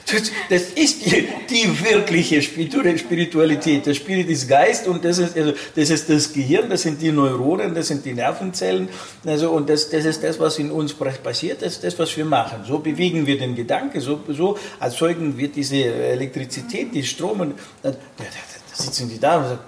[0.49, 3.85] das, ist die, die, wirkliche Spiritualität.
[3.85, 7.11] Der Spirit ist Geist und das ist, also, das ist das Gehirn, das sind die
[7.11, 8.89] Neuronen, das sind die Nervenzellen.
[9.25, 12.25] Also, und das, das ist das, was in uns passiert, das ist das, was wir
[12.25, 12.63] machen.
[12.67, 17.39] So bewegen wir den Gedanken, so, so erzeugen wir diese Elektrizität, die Strom.
[17.39, 19.59] Und, da, da, da sitzen die da und sagen,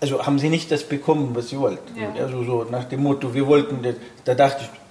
[0.00, 1.96] also haben sie nicht das bekommen, was sie wollten.
[1.98, 2.12] Ja.
[2.22, 4.83] Also so nach dem Motto, wir wollten, das, da dachte ich,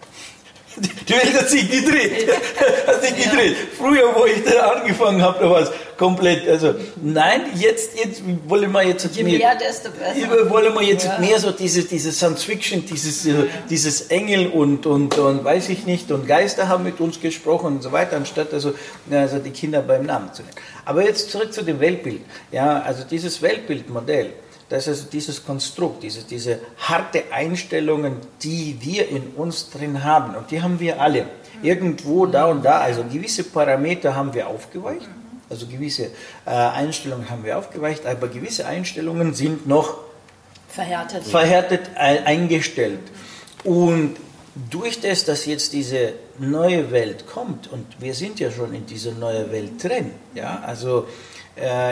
[0.78, 2.30] die Welt hat sich gedreht.
[2.88, 3.56] hat sich gedreht.
[3.78, 6.48] Früher, wo ich da angefangen habe, da war es, komplett.
[6.48, 10.50] Also nein, jetzt, jetzt wollen wir jetzt Je mehr, mehr desto besser.
[10.50, 11.20] Wollen wir jetzt ja.
[11.20, 13.36] mehr so diese, diese Science Fiction, dieses, ja.
[13.70, 17.84] dieses Engel und, und, und weiß ich nicht und Geister haben mit uns gesprochen und
[17.84, 18.74] so weiter, anstatt also,
[19.10, 20.56] also die Kinder beim Namen zu nennen.
[20.86, 22.22] Aber jetzt zurück zu dem Weltbild.
[22.52, 24.34] Ja, also dieses Weltbildmodell
[24.74, 30.34] das ist also dieses Konstrukt, diese, diese harte Einstellungen, die wir in uns drin haben.
[30.34, 31.28] Und die haben wir alle.
[31.62, 32.80] Irgendwo, da und da.
[32.80, 35.08] Also gewisse Parameter haben wir aufgeweicht.
[35.48, 36.06] Also gewisse
[36.48, 38.08] äh, Einstellungen haben wir aufgeweicht.
[38.08, 40.00] Aber gewisse Einstellungen sind noch
[40.70, 43.02] verhärtet, verhärtet eingestellt.
[43.64, 44.16] Und
[44.72, 49.12] durch das, dass jetzt diese neue Welt kommt, und wir sind ja schon in dieser
[49.12, 51.33] neuen Welt drin, ja, also äh,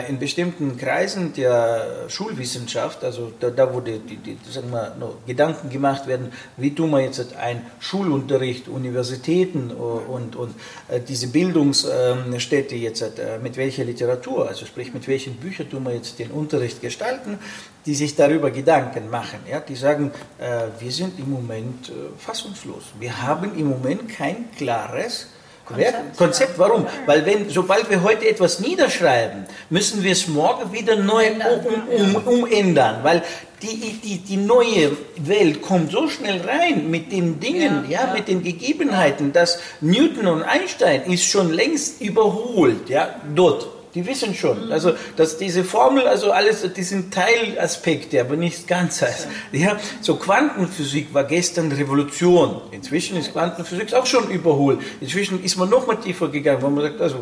[0.08, 4.92] in bestimmten Kreisen der Schulwissenschaft, also da, da wo die, die, die sagen wir,
[5.24, 10.54] Gedanken gemacht werden, wie tun wir jetzt einen Schulunterricht, Universitäten und, und
[10.88, 15.94] äh, diese Bildungsstätte jetzt, äh, mit welcher Literatur, also sprich mit welchen Büchern tun wir
[15.94, 17.38] jetzt den Unterricht gestalten,
[17.86, 19.40] die sich darüber Gedanken machen.
[19.48, 19.60] Ja?
[19.60, 22.84] Die sagen, äh, wir sind im Moment äh, fassungslos.
[22.98, 25.28] Wir haben im Moment kein klares
[25.72, 26.16] Konzept.
[26.16, 26.86] Konzept, warum?
[27.06, 32.28] Weil wenn, sobald wir heute etwas niederschreiben, müssen wir es morgen wieder neu um, um,
[32.28, 33.22] umändern, weil
[33.62, 38.28] die, die, die neue Welt kommt so schnell rein mit den Dingen, ja, ja, mit
[38.28, 43.68] den Gegebenheiten, dass Newton und Einstein ist schon längst überholt, ja, dort.
[43.94, 44.72] Die wissen schon, mhm.
[44.72, 49.04] also dass diese Formel, also alles, die sind Teilaspekte, aber nicht ganz.
[49.52, 52.62] Ja, so Quantenphysik war gestern Revolution.
[52.70, 54.80] Inzwischen ist Quantenphysik auch schon überholt.
[55.00, 57.16] Inzwischen ist man noch mal tiefer gegangen, wo man sagt, also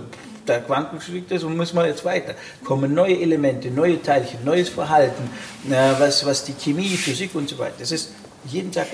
[0.47, 2.35] der Quantenphysik, das muss man jetzt weiter.
[2.65, 5.29] Kommen neue Elemente, neue Teilchen, neues Verhalten,
[5.99, 7.75] was, was die Chemie, Physik und so weiter.
[7.81, 8.13] Das ist
[8.45, 8.87] jeden Tag.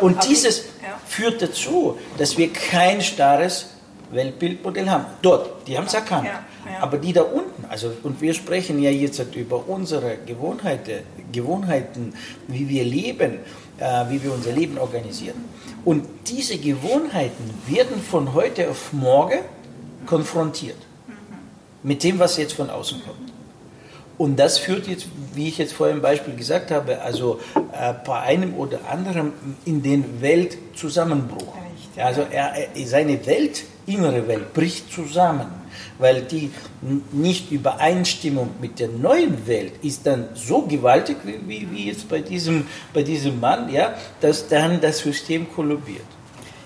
[0.00, 0.64] Und dieses
[1.06, 3.70] führt dazu, dass wir kein starres
[4.10, 5.06] Weltbildmodell haben.
[5.22, 6.28] Dort, die haben es erkannt.
[6.66, 6.82] Ja.
[6.82, 12.12] Aber die da unten, also und wir sprechen ja jetzt über unsere Gewohnheiten, Gewohnheiten
[12.48, 13.38] wie wir leben,
[13.78, 15.44] äh, wie wir unser Leben organisieren.
[15.84, 19.38] Und diese Gewohnheiten werden von heute auf morgen
[20.06, 20.76] konfrontiert
[21.82, 23.32] mit dem, was jetzt von außen kommt.
[24.18, 28.20] Und das führt jetzt, wie ich jetzt vorher im Beispiel gesagt habe, also äh, bei
[28.20, 29.32] einem oder anderen
[29.64, 31.54] in den Weltzusammenbruch.
[31.96, 35.46] Also er, seine Welt, innere Welt bricht zusammen
[35.98, 36.50] weil die
[37.12, 43.02] Nicht-Übereinstimmung mit der neuen Welt ist dann so gewaltig, wie, wie jetzt bei diesem, bei
[43.02, 46.06] diesem Mann, ja, dass dann das System kollabiert.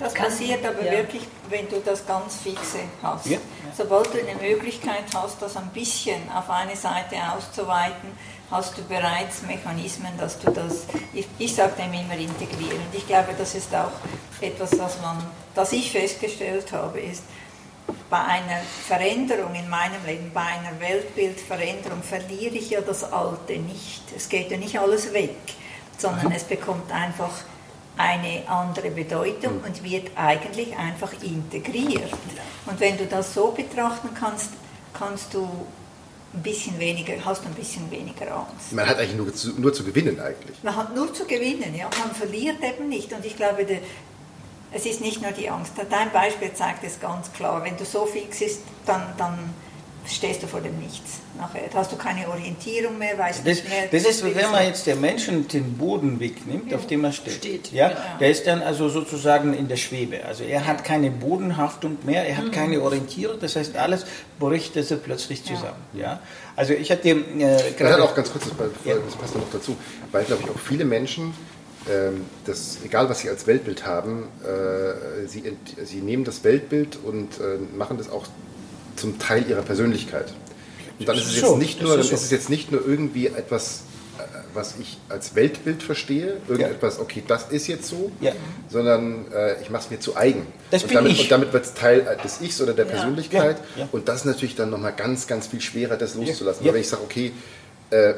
[0.01, 0.93] Das passiert aber ja.
[0.93, 3.27] wirklich, wenn du das ganz fixe hast.
[3.27, 3.37] Ja.
[3.77, 8.09] Sobald du eine Möglichkeit hast, das ein bisschen auf eine Seite auszuweiten,
[8.51, 12.81] hast du bereits Mechanismen, dass du das, ich, ich sage dem immer integrieren.
[12.81, 13.93] Und ich glaube, das ist auch
[14.41, 15.19] etwas, was man,
[15.55, 17.23] das ich festgestellt habe, ist,
[18.11, 24.03] bei einer Veränderung in meinem Leben, bei einer Weltbildveränderung verliere ich ja das Alte nicht.
[24.15, 25.37] Es geht ja nicht alles weg,
[25.97, 27.31] sondern es bekommt einfach
[27.97, 29.65] eine andere Bedeutung mhm.
[29.65, 32.13] und wird eigentlich einfach integriert.
[32.67, 34.51] Und wenn du das so betrachten kannst,
[34.93, 35.49] kannst du
[36.33, 38.73] ein bisschen weniger, hast du ein bisschen weniger Angst.
[38.73, 40.57] Man hat eigentlich nur zu, nur zu gewinnen eigentlich.
[40.63, 41.91] Man hat nur zu gewinnen, ja.
[41.99, 43.13] Man verliert eben nicht.
[43.13, 43.79] Und ich glaube, der,
[44.73, 45.73] es ist nicht nur die Angst.
[45.91, 47.65] Dein Beispiel zeigt es ganz klar.
[47.65, 49.55] Wenn du so fix bist, dann, dann
[50.07, 51.21] stehst du vor dem Nichts.
[51.37, 53.87] Nachher hast du keine Orientierung mehr, weißt das, nicht mehr.
[53.91, 56.77] Das ist, wenn man jetzt der Menschen den Boden wegnimmt, ja.
[56.77, 57.35] auf dem er steht.
[57.35, 57.73] steht.
[57.73, 57.89] Ja?
[57.89, 58.01] Genau.
[58.21, 60.25] Der ist dann also sozusagen in der Schwebe.
[60.25, 62.53] Also er hat keine Bodenhaftung mehr, er hat mhm.
[62.53, 64.07] keine Orientierung, das heißt, alles
[64.39, 65.83] bricht er plötzlich zusammen.
[65.95, 66.01] Ja.
[66.01, 66.21] ja?
[66.57, 68.03] Also ich hatte äh, gerade...
[68.03, 69.77] auch ganz kurz, das, das passt noch dazu,
[70.13, 71.33] weil, glaube ich, auch viele Menschen
[72.45, 75.43] das, egal was sie als Weltbild haben, äh, sie,
[75.83, 78.27] sie nehmen das Weltbild und äh, machen das auch
[78.97, 80.33] zum Teil ihrer Persönlichkeit.
[80.99, 83.85] Und dann ist es jetzt nicht nur, dann ist es jetzt nicht nur irgendwie etwas,
[84.19, 87.03] äh, was ich als Weltbild verstehe, irgendetwas, ja.
[87.03, 88.33] okay, das ist jetzt so, ja.
[88.69, 90.47] sondern äh, ich mache es mir zu eigen.
[90.71, 91.23] Das und, bin damit, ich.
[91.23, 92.93] und damit wird es Teil des Ichs oder der ja.
[92.93, 93.57] Persönlichkeit.
[93.91, 96.63] Und das ist natürlich dann nochmal ganz, ganz viel schwerer, das loszulassen.
[96.63, 97.33] Aber wenn ich sage, okay,
[97.89, 98.15] äh,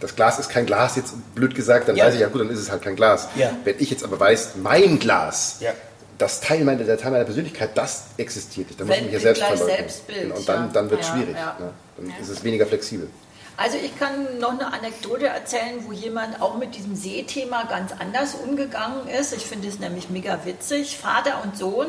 [0.00, 2.06] das Glas ist kein Glas, jetzt blöd gesagt, dann ja.
[2.06, 3.28] weiß ich, ja gut, dann ist es halt kein Glas.
[3.36, 3.50] Ja.
[3.64, 5.72] Wenn ich jetzt aber weiß, mein Glas, ja.
[6.18, 9.20] das Teil meiner, der Teil meiner Persönlichkeit, das existiert nicht, dann muss ich mich ja
[9.20, 9.76] selbst verleugnen.
[9.76, 11.34] Selbstbild, und dann, dann wird es schwierig.
[11.34, 11.72] Ne?
[11.96, 13.08] Dann ist es weniger flexibel.
[13.56, 18.34] Also ich kann noch eine Anekdote erzählen, wo jemand auch mit diesem Seethema ganz anders
[18.34, 19.34] umgegangen ist.
[19.34, 20.96] Ich finde es nämlich mega witzig.
[20.96, 21.88] Vater und Sohn.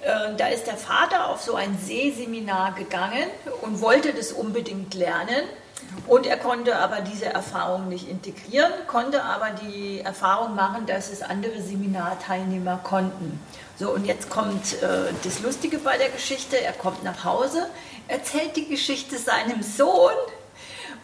[0.00, 3.26] Äh, da ist der Vater auf so ein Seeseminar gegangen
[3.60, 5.44] und wollte das unbedingt lernen
[6.06, 11.22] Und er konnte aber diese Erfahrung nicht integrieren, konnte aber die Erfahrung machen, dass es
[11.22, 13.40] andere Seminarteilnehmer konnten.
[13.78, 16.60] So, und jetzt kommt äh, das Lustige bei der Geschichte.
[16.60, 17.66] Er kommt nach Hause,
[18.08, 20.12] erzählt die Geschichte seinem Sohn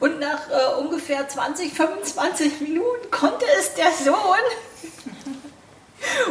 [0.00, 4.14] und nach äh, ungefähr 20, 25 Minuten konnte es der Sohn.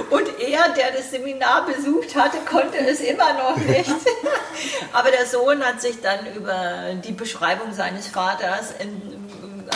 [0.10, 3.94] Und er, der das Seminar besucht hatte, konnte es immer noch nicht.
[4.94, 9.30] Aber der Sohn hat sich dann über die Beschreibung seines Vaters, in,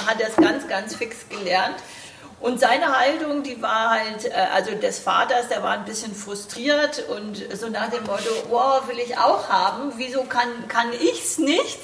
[0.07, 1.75] hat er es ganz, ganz fix gelernt.
[2.43, 7.05] Und seine Haltung, die war halt, äh, also des Vaters, der war ein bisschen frustriert
[7.07, 11.37] und so nach dem Motto, wow, will ich auch haben, wieso kann, kann ich es
[11.37, 11.79] nicht?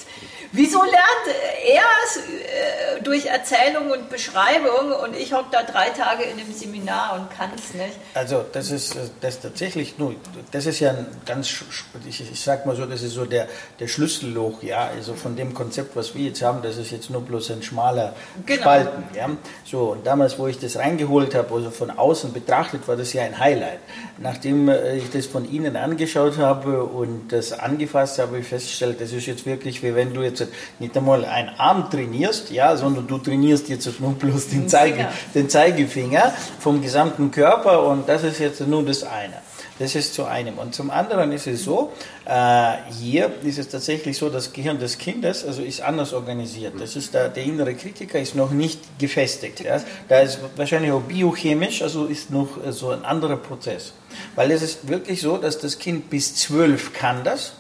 [0.51, 6.23] Wieso lernt er es äh, durch Erzählung und Beschreibung und ich hocke da drei Tage
[6.23, 7.93] in einem Seminar und kann es nicht?
[8.13, 10.15] Also das ist äh, das tatsächlich, nur,
[10.51, 11.63] das ist ja ein ganz,
[12.07, 13.47] ich, ich sag mal so, das ist so der,
[13.79, 17.21] der Schlüsselloch, ja, also von dem Konzept, was wir jetzt haben, das ist jetzt nur
[17.21, 18.61] bloß ein schmaler genau.
[18.61, 19.29] Spalten, ja.
[19.65, 23.23] So, und damals, wo ich das reingeholt habe, also von außen betrachtet, war das ja
[23.23, 23.79] ein Highlight.
[24.17, 29.01] Nachdem äh, ich das von Ihnen angeschaut habe und das angefasst habe, habe ich festgestellt,
[29.01, 32.75] das ist jetzt wirklich, wie wenn du jetzt jetzt nicht einmal einen Arm trainierst, ja,
[32.75, 38.23] sondern du trainierst jetzt nur bloß den, Zeige, den Zeigefinger vom gesamten Körper und das
[38.23, 39.41] ist jetzt nur das eine.
[39.79, 40.57] Das ist zu einem.
[40.57, 41.93] Und zum anderen ist es so,
[42.25, 46.73] äh, hier ist es tatsächlich so, das Gehirn des Kindes also ist anders organisiert.
[46.79, 49.61] Das ist der, der innere Kritiker ist noch nicht gefestigt.
[49.61, 49.81] Ja.
[50.09, 53.93] Da ist wahrscheinlich auch biochemisch, also ist noch so ein anderer Prozess.
[54.35, 57.53] Weil es ist wirklich so, dass das Kind bis zwölf kann das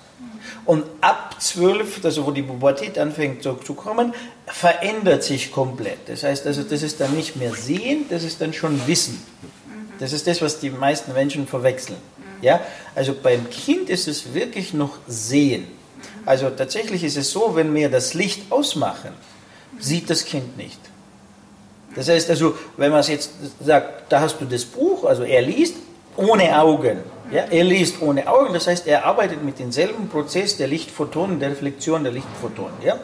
[0.65, 4.13] und ab zwölf, also wo die Pubertät anfängt zu, zu, kommen,
[4.47, 5.99] verändert sich komplett.
[6.07, 9.23] Das heißt also, das ist dann nicht mehr Sehen, das ist dann schon Wissen.
[9.99, 11.97] Das ist das, was die meisten Menschen verwechseln.
[12.41, 12.61] Ja?
[12.95, 15.67] Also beim Kind ist es wirklich noch Sehen.
[16.25, 19.11] Also tatsächlich ist es so, wenn wir das Licht ausmachen,
[19.79, 20.79] sieht das Kind nicht.
[21.95, 25.41] Das heißt also, wenn man es jetzt sagt, da hast du das Buch, also er
[25.41, 25.75] liest
[26.15, 26.99] ohne Augen,
[27.31, 31.51] ja, er liest ohne Augen, das heißt, er arbeitet mit demselben Prozess der Lichtphotonen, der
[31.51, 32.75] Reflexion der Lichtphotonen.
[32.83, 32.99] Ja.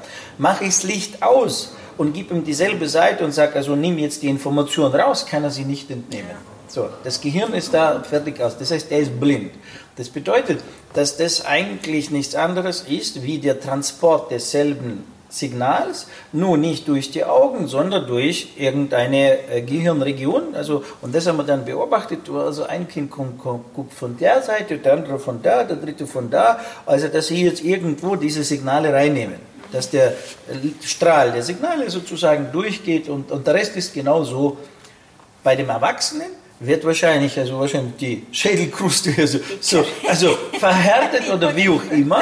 [0.61, 4.27] Ich das Licht aus und gebe ihm dieselbe Seite und sage, also nimm jetzt die
[4.27, 6.31] Information raus, kann er sie nicht entnehmen.
[6.67, 8.57] So, das Gehirn ist da fertig aus.
[8.57, 9.51] Das heißt, er ist blind.
[9.95, 10.61] Das bedeutet,
[10.93, 15.03] dass das eigentlich nichts anderes ist wie der Transport desselben
[15.36, 20.56] Signals, nur nicht durch die Augen, sondern durch irgendeine äh, Gehirnregion.
[20.56, 22.30] Also, und das haben wir dann beobachtet.
[22.30, 26.60] Also ein Kind guckt von der Seite, der andere von da, der dritte von da.
[26.86, 29.39] Also dass sie jetzt irgendwo diese Signale reinnehmen.
[29.71, 30.13] Dass der
[30.84, 34.58] Strahl der Signale sozusagen durchgeht und, und der Rest ist genauso
[35.43, 41.69] bei dem Erwachsenen wird wahrscheinlich, also wahrscheinlich die Schädelkruste, also, so, also verhärtet oder wie
[41.69, 42.21] auch immer.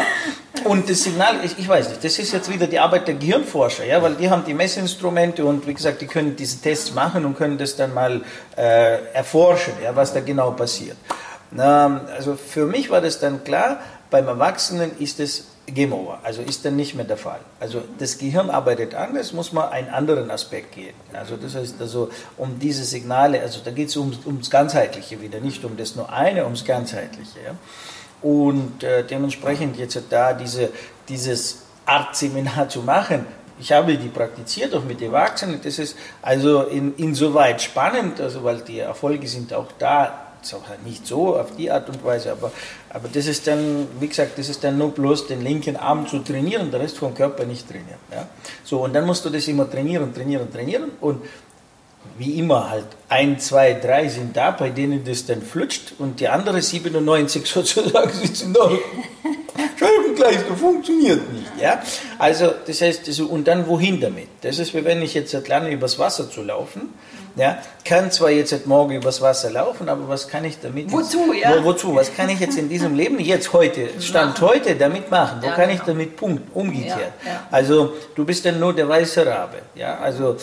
[0.66, 4.02] Und das Signal, ich, weiß nicht, das ist jetzt wieder die Arbeit der Gehirnforscher, ja,
[4.02, 7.58] weil die haben die Messinstrumente und wie gesagt, die können diese Tests machen und können
[7.58, 8.22] das dann mal
[8.56, 10.96] äh, erforschen, ja, was da genau passiert.
[11.52, 16.42] Na, also für mich war das dann klar, beim Erwachsenen ist es Game over, also
[16.42, 17.40] ist dann nicht mehr der Fall.
[17.60, 20.94] Also das Gehirn arbeitet anders, muss man einen anderen Aspekt gehen.
[21.14, 25.40] Also das heißt also um diese Signale, also da geht es ums, ums Ganzheitliche wieder,
[25.40, 27.40] nicht um das nur eine, ums Ganzheitliche.
[27.46, 27.56] Ja.
[28.22, 30.70] Und äh, dementsprechend jetzt da diese,
[31.08, 33.26] dieses Art Seminar zu machen,
[33.60, 35.62] ich habe die praktiziert, auch mit Erwachsenen.
[35.64, 40.23] Das ist also in, insoweit spannend, also weil die Erfolge sind auch da
[40.86, 42.52] nicht so auf die Art und Weise, aber,
[42.90, 46.20] aber das ist dann, wie gesagt, das ist dann nur bloß den linken Arm zu
[46.20, 48.00] trainieren, der Rest vom Körper nicht trainieren.
[48.12, 48.28] Ja?
[48.64, 51.22] So, und dann musst du das immer trainieren, trainieren, trainieren und
[52.18, 56.28] wie immer halt ein, zwei, drei sind da, bei denen das dann flutscht und die
[56.28, 58.70] anderen 97 sozusagen sitzen da.
[60.18, 61.52] Das funktioniert nicht.
[61.60, 61.82] Ja?
[62.18, 64.28] Also das heißt, also, und dann wohin damit?
[64.42, 66.94] Das ist, wie wenn ich jetzt lerne, übers Wasser zu laufen
[67.36, 70.92] ja, kann zwar jetzt morgen übers Wasser laufen, aber was kann ich damit?
[70.92, 71.58] Wozu, jetzt, ja?
[71.58, 71.96] Wo, wozu?
[71.96, 74.54] Was kann ich jetzt in diesem Leben jetzt heute, Stand machen.
[74.54, 75.40] heute damit machen?
[75.42, 75.80] Wo ja, kann genau.
[75.80, 77.14] ich damit Punkt, umgekehrt?
[77.26, 79.58] Ja, also du bist dann nur der weiße Rabe.
[79.74, 80.38] Ja, also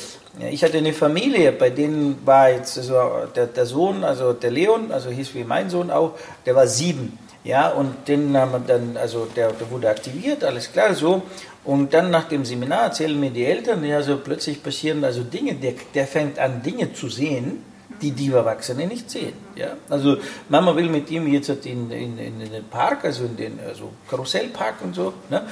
[0.50, 2.94] ich hatte eine Familie, bei denen war jetzt also
[3.36, 6.12] der, der Sohn, also der Leon, also hieß wie mein Sohn auch,
[6.44, 7.18] der war sieben.
[7.42, 11.22] Ja, und den haben wir dann, also der, der wurde aktiviert, alles klar, so.
[11.64, 15.54] Und dann nach dem Seminar erzählen mir die Eltern, ja, so plötzlich passieren also Dinge,
[15.54, 17.64] der, der fängt an, Dinge zu sehen,
[18.00, 19.34] die die Erwachsene nicht sehen.
[19.56, 19.72] Ja?
[19.88, 23.90] Also Mama will mit ihm jetzt in, in, in den Park, also in den also
[24.08, 25.42] Karussellpark und so, ne?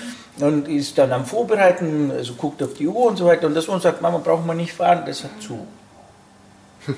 [0.41, 3.64] und ist dann am Vorbereiten, also guckt auf die Uhr und so weiter, und das
[3.64, 5.66] Sohn sagt, Mama, braucht man nicht fahren, das hat zu.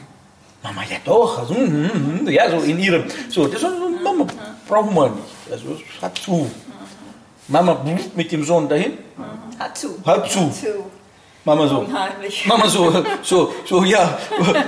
[0.62, 4.26] Mama, ja doch, also, hm, hm, hm, ja, so in ihrem, so, das Mama,
[4.70, 6.50] brauchen wir nicht, also hat zu.
[7.48, 8.98] Mama mit dem Sohn dahin?
[9.58, 9.88] Hat zu.
[10.06, 10.50] Hat zu.
[11.44, 12.46] Mama so, Unheimlich.
[12.52, 14.18] Mama so, so, so, ja,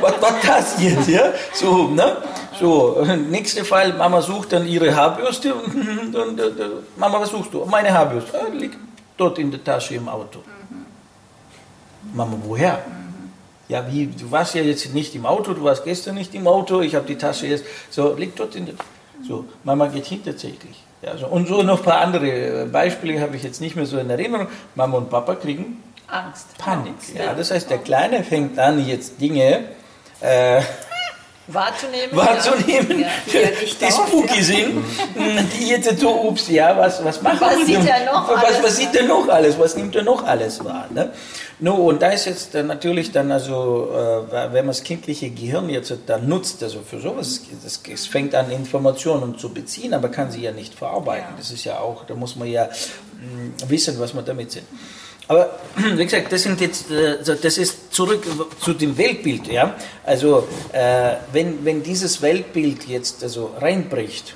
[0.01, 1.33] was, was das jetzt, ja?
[1.53, 2.17] So, ne?
[2.59, 6.61] So, nächster Fall, Mama sucht dann ihre Haarbürste und, und, und,
[6.97, 7.65] Mama, was suchst du?
[7.67, 8.41] Meine Haarbürste.
[8.41, 8.79] Ah, liegt
[9.17, 10.41] dort in der Tasche im Auto.
[12.15, 12.83] Mama, woher?
[13.69, 16.81] Ja, wie, du warst ja jetzt nicht im Auto, du warst gestern nicht im Auto,
[16.81, 18.75] ich habe die Tasche jetzt, so, liegt dort in der,
[19.27, 20.83] so, Mama geht hin tatsächlich.
[21.03, 23.99] Ja, so, und so noch ein paar andere Beispiele habe ich jetzt nicht mehr so
[23.99, 24.49] in Erinnerung.
[24.75, 26.59] Mama und Papa kriegen Angst.
[26.59, 26.95] Panik.
[27.17, 29.65] Ja, das heißt, der Kleine fängt an, jetzt Dinge
[30.21, 30.61] äh,
[31.49, 33.09] wahrzunehmen, wahrzunehmen ja.
[33.27, 34.45] Ja, die spooky ja.
[34.45, 34.85] sind,
[35.59, 38.63] die jetzt so, ups, ja, was, was machen was sieht er noch was, alles?
[38.63, 40.87] was sieht er noch alles, was nimmt er noch alles wahr?
[40.91, 41.13] Ne?
[41.59, 45.93] No, und da ist jetzt natürlich dann also, äh, wenn man das kindliche Gehirn jetzt
[46.07, 47.43] dann nutzt, also für sowas,
[47.93, 51.35] es fängt an Informationen zu beziehen, aber kann sie ja nicht verarbeiten.
[51.37, 54.65] Das ist ja auch, da muss man ja mh, wissen, was man damit sieht.
[55.29, 58.25] Aber wie gesagt, das sind jetzt, äh, das ist zurück
[58.61, 59.75] zu dem Weltbild, ja.
[60.05, 64.35] Also äh, wenn, wenn dieses Weltbild jetzt also reinbricht,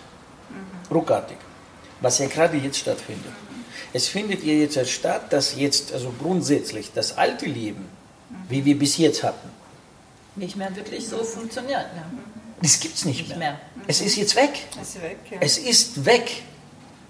[0.90, 1.36] ruckartig,
[2.00, 3.32] was ja gerade jetzt stattfindet,
[3.92, 7.88] es findet ja jetzt statt, dass jetzt also grundsätzlich das alte Leben,
[8.48, 9.48] wie wir bis jetzt hatten,
[10.36, 11.86] nicht mehr wirklich so funktioniert.
[11.96, 12.04] Ja.
[12.62, 13.38] Das gibt es nicht, nicht mehr.
[13.38, 13.60] mehr.
[13.86, 14.50] Es ist jetzt weg.
[14.80, 15.18] Es ist weg.
[15.30, 15.38] Ja.
[15.40, 16.42] Es ist weg.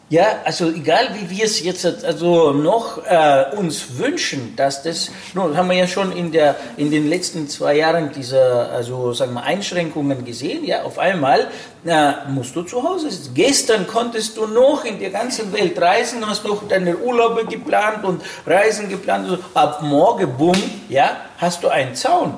[0.09, 5.57] Ja, also egal wie wir es jetzt also noch äh, uns wünschen, dass das, nun
[5.57, 9.43] haben wir ja schon in der in den letzten zwei Jahren diese also sagen wir
[9.43, 10.65] Einschränkungen gesehen.
[10.65, 11.49] Ja, auf einmal
[11.85, 13.35] äh, musst du zu Hause sitzen.
[13.35, 18.23] Gestern konntest du noch in der ganzen Welt reisen, hast noch deine Urlaube geplant und
[18.47, 19.29] Reisen geplant.
[19.29, 22.35] Also ab morgen, bumm, ja, hast du einen Zaun.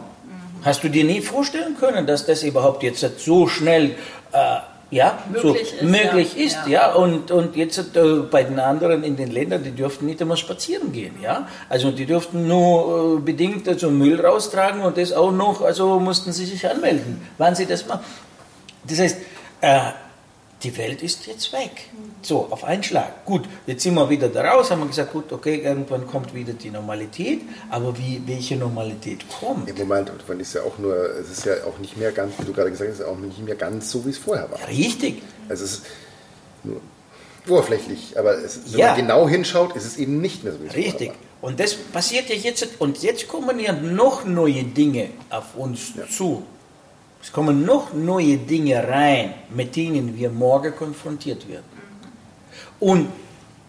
[0.64, 3.95] Hast du dir nie vorstellen können, dass das überhaupt jetzt so schnell
[4.33, 4.57] äh,
[4.91, 6.45] ja, möglich so ist, möglich ja.
[6.45, 6.68] ist, ja.
[6.68, 6.93] ja.
[6.95, 10.93] Und, und jetzt äh, bei den anderen in den Ländern, die dürften nicht einmal spazieren
[10.93, 11.47] gehen, ja.
[11.68, 16.32] Also die dürften nur äh, bedingt also Müll raustragen und das auch noch, also mussten
[16.32, 18.05] sie sich anmelden, wann sie das machen.
[18.84, 19.18] Das heißt,
[19.61, 19.80] äh,
[20.63, 21.71] die Welt ist jetzt weg.
[22.23, 23.25] So, auf einen Schlag.
[23.25, 26.53] Gut, jetzt sind wir wieder da raus, haben wir gesagt, gut, okay, irgendwann kommt wieder
[26.53, 29.69] die Normalität, aber wie, welche Normalität kommt?
[29.69, 32.45] Im Moment, man ist ja auch nur, es ist ja auch nicht mehr ganz, wie
[32.45, 34.67] du gerade gesagt hast, auch nicht mehr ganz so, wie es vorher war.
[34.69, 35.23] Richtig.
[35.49, 35.87] Also es ist
[36.65, 36.81] nur
[37.49, 38.89] oberflächlich, aber es, wenn ja.
[38.89, 41.09] man genau hinschaut, ist es eben nicht mehr so, wie es Richtig.
[41.09, 41.29] vorher war.
[41.41, 46.09] Und das passiert ja jetzt, und jetzt kommen ja noch neue Dinge auf uns ja.
[46.09, 46.43] zu.
[47.29, 51.66] Es kommen noch neue Dinge rein, mit denen wir morgen konfrontiert werden.
[52.81, 53.09] Und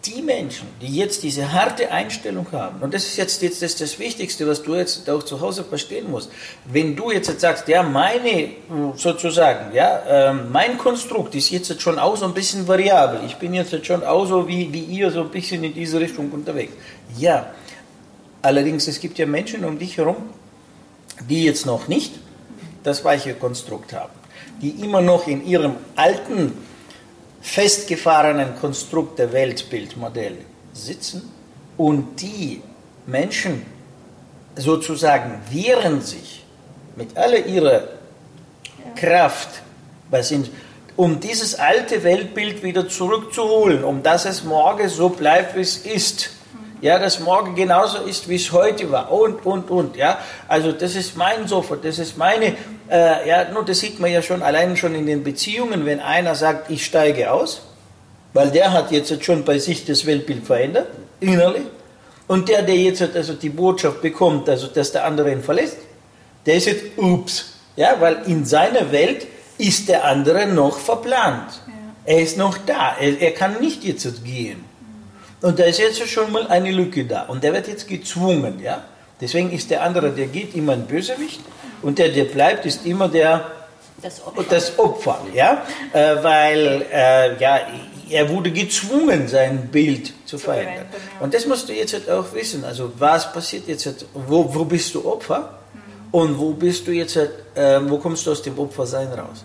[0.06, 3.98] die Menschen, die jetzt diese harte Einstellung haben, und das ist jetzt, jetzt das, das
[3.98, 6.30] Wichtigste, was du jetzt auch zu Hause verstehen musst,
[6.72, 8.48] wenn du jetzt, jetzt sagst, ja, meine,
[8.96, 13.52] sozusagen, ja, ähm, mein Konstrukt ist jetzt schon auch so ein bisschen variabel, ich bin
[13.52, 16.72] jetzt schon auch so wie, wie ihr so ein bisschen in diese Richtung unterwegs.
[17.18, 17.50] Ja,
[18.40, 20.16] allerdings, es gibt ja Menschen um dich herum,
[21.28, 22.12] die jetzt noch nicht
[22.82, 24.12] das weiche Konstrukt haben,
[24.60, 26.52] die immer noch in ihrem alten,
[27.42, 30.38] festgefahrenen Konstrukt der Weltbildmodelle
[30.72, 31.30] sitzen
[31.76, 32.62] und die
[33.06, 33.64] Menschen
[34.56, 36.44] sozusagen wehren sich
[36.96, 37.88] mit aller ihrer
[38.96, 39.62] Kraft,
[40.96, 46.30] um dieses alte Weltbild wieder zurückzuholen, um dass es morgen so bleibt, wie es ist
[46.80, 50.18] ja, dass morgen genauso ist, wie es heute war und, und, und, ja.
[50.48, 52.56] Also das ist mein Sofa, das ist meine,
[52.90, 56.34] äh, ja, nur das sieht man ja schon allein schon in den Beziehungen, wenn einer
[56.34, 57.62] sagt, ich steige aus,
[58.32, 60.88] weil der hat jetzt schon bei sich das Weltbild verändert,
[61.20, 61.64] innerlich,
[62.26, 65.78] und der, der jetzt also die Botschaft bekommt, also dass der andere ihn verlässt,
[66.46, 69.26] der ist jetzt, ups, ja, weil in seiner Welt
[69.58, 71.50] ist der andere noch verplant.
[71.66, 71.72] Ja.
[72.04, 74.64] Er ist noch da, er, er kann nicht jetzt gehen.
[75.42, 77.22] Und da ist jetzt schon mal eine Lücke da.
[77.22, 78.84] Und der wird jetzt gezwungen, ja.
[79.20, 81.40] Deswegen ist der andere, der geht immer ein Bösewicht
[81.82, 83.50] und der, der bleibt, ist immer der
[84.02, 87.60] das Opfer, das Opfer ja, äh, weil äh, ja,
[88.08, 90.86] er wurde gezwungen, sein Bild zu verändern.
[91.20, 92.64] Und das musst du jetzt halt auch wissen.
[92.64, 93.84] Also was passiert jetzt?
[93.86, 95.58] Halt, wo, wo bist du Opfer?
[95.74, 95.80] Mhm.
[96.12, 97.16] Und wo bist du jetzt?
[97.16, 99.44] Halt, äh, wo kommst du aus dem Opfersein raus?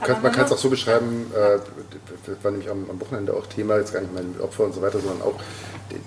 [0.00, 1.58] Kann, man kann es auch so beschreiben, äh,
[2.26, 4.80] das war nämlich am, am, Wochenende auch Thema, jetzt gar nicht mein Opfer und so
[4.80, 5.34] weiter, sondern auch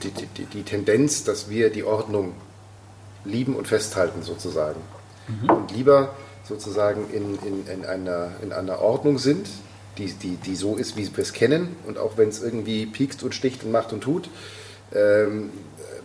[0.01, 2.33] die, die, die, die Tendenz, dass wir die Ordnung
[3.25, 4.79] lieben und festhalten sozusagen.
[5.27, 5.49] Mhm.
[5.49, 9.47] Und lieber sozusagen in, in, in, einer, in einer Ordnung sind,
[9.97, 13.23] die, die, die so ist, wie wir es kennen und auch wenn es irgendwie piekst
[13.23, 14.29] und sticht und macht und tut,
[14.93, 15.51] ähm,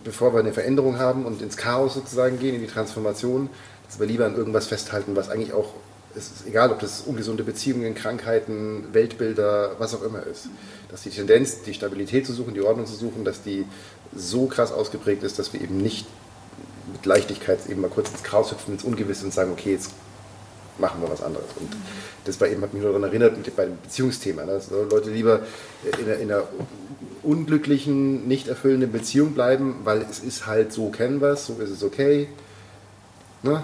[0.03, 3.49] bevor wir eine Veränderung haben und ins Chaos sozusagen gehen, in die Transformation,
[3.87, 5.73] dass wir lieber an irgendwas festhalten, was eigentlich auch
[6.15, 10.47] es ist egal, ob das ungesunde Beziehungen, Krankheiten, Weltbilder, was auch immer ist,
[10.89, 13.65] dass die Tendenz, die Stabilität zu suchen, die Ordnung zu suchen, dass die
[14.13, 16.05] so krass ausgeprägt ist, dass wir eben nicht
[16.91, 19.91] mit Leichtigkeit eben mal kurz ins Chaos hüpfen, ins Ungewisse und sagen, okay, jetzt
[20.77, 21.45] machen wir was anderes.
[21.59, 21.69] Und
[22.25, 24.43] das war eben, hat mich nur daran erinnert, mit, bei dem Beziehungsthema.
[24.45, 24.53] Ne?
[24.53, 25.41] Dass Leute lieber
[25.83, 26.43] in einer, in einer,
[27.23, 31.69] unglücklichen, nicht erfüllenden Beziehung bleiben, weil es ist halt so, kennen wir es, so ist
[31.69, 32.27] es okay.
[33.43, 33.63] Ne?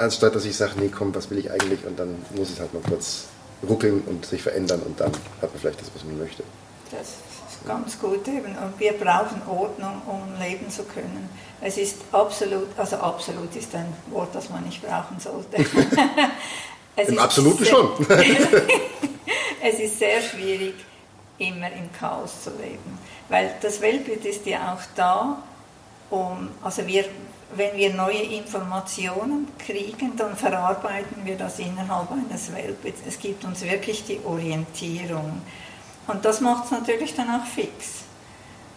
[0.00, 1.84] Anstatt dass ich sage, nee, komm, was will ich eigentlich?
[1.84, 3.26] Und dann muss es halt mal kurz
[3.68, 6.42] ruckeln und sich verändern und dann hat man vielleicht das, was man möchte.
[6.90, 8.56] Das ist ganz gut eben.
[8.56, 11.28] Und wir brauchen Ordnung, um leben zu können.
[11.60, 15.56] Es ist absolut, also absolut ist ein Wort, das man nicht brauchen sollte.
[17.06, 17.90] Im Absoluten sehr, schon.
[19.62, 20.74] es ist sehr schwierig,
[21.38, 22.98] immer im Chaos zu leben.
[23.28, 25.42] Weil das Weltbild ist ja auch da,
[26.10, 27.04] um, also wir,
[27.56, 33.00] wenn wir neue Informationen kriegen, dann verarbeiten wir das innerhalb eines Weltbilds.
[33.06, 35.42] Es gibt uns wirklich die Orientierung.
[36.06, 38.04] Und das macht es natürlich dann auch fix.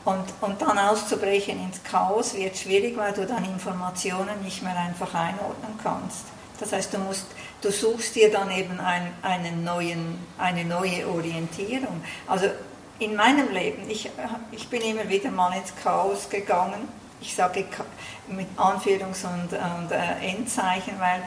[0.05, 5.13] Und, und dann auszubrechen ins Chaos wird schwierig, weil du dann Informationen nicht mehr einfach
[5.13, 6.25] einordnen kannst.
[6.59, 7.27] Das heißt, du, musst,
[7.61, 12.03] du suchst dir dann eben ein, einen neuen, eine neue Orientierung.
[12.27, 12.47] Also
[12.99, 14.09] in meinem Leben, ich,
[14.51, 16.87] ich bin immer wieder mal ins Chaos gegangen.
[17.23, 17.63] Ich sage
[18.27, 21.23] mit Anführungs- und, und äh, Endzeichen, weil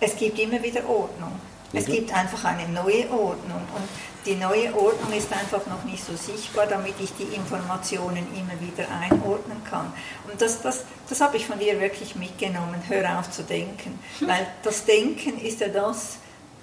[0.00, 1.38] es gibt immer wieder Ordnung.
[1.74, 1.92] Es mhm.
[1.92, 3.60] gibt einfach eine neue Ordnung.
[3.74, 3.86] Und
[4.24, 8.88] die neue Ordnung ist einfach noch nicht so sichtbar, damit ich die Informationen immer wieder
[8.90, 9.92] einordnen kann.
[10.30, 12.82] Und das, das, das habe ich von dir wirklich mitgenommen.
[12.88, 13.98] Hör auf zu denken.
[14.20, 16.16] Weil das Denken ist ja das,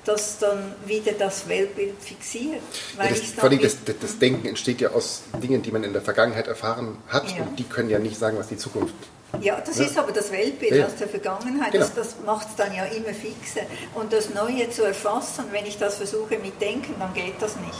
[0.06, 2.62] das dann wieder das Weltbild fixiert.
[2.98, 6.02] Ja, das, vor allem das, das, Denken entsteht ja aus Dingen, die man in der
[6.02, 7.44] Vergangenheit erfahren hat ja.
[7.44, 8.96] und die können ja nicht sagen, was die Zukunft
[9.42, 9.86] ja, das ja.
[9.86, 10.86] ist aber das Weltbild ja.
[10.86, 11.72] aus der Vergangenheit.
[11.72, 11.86] Genau.
[11.86, 13.62] Das, das macht es dann ja immer fixe.
[13.96, 17.74] Und das Neue zu erfassen, wenn ich das versuche mit Denken, dann geht das nicht.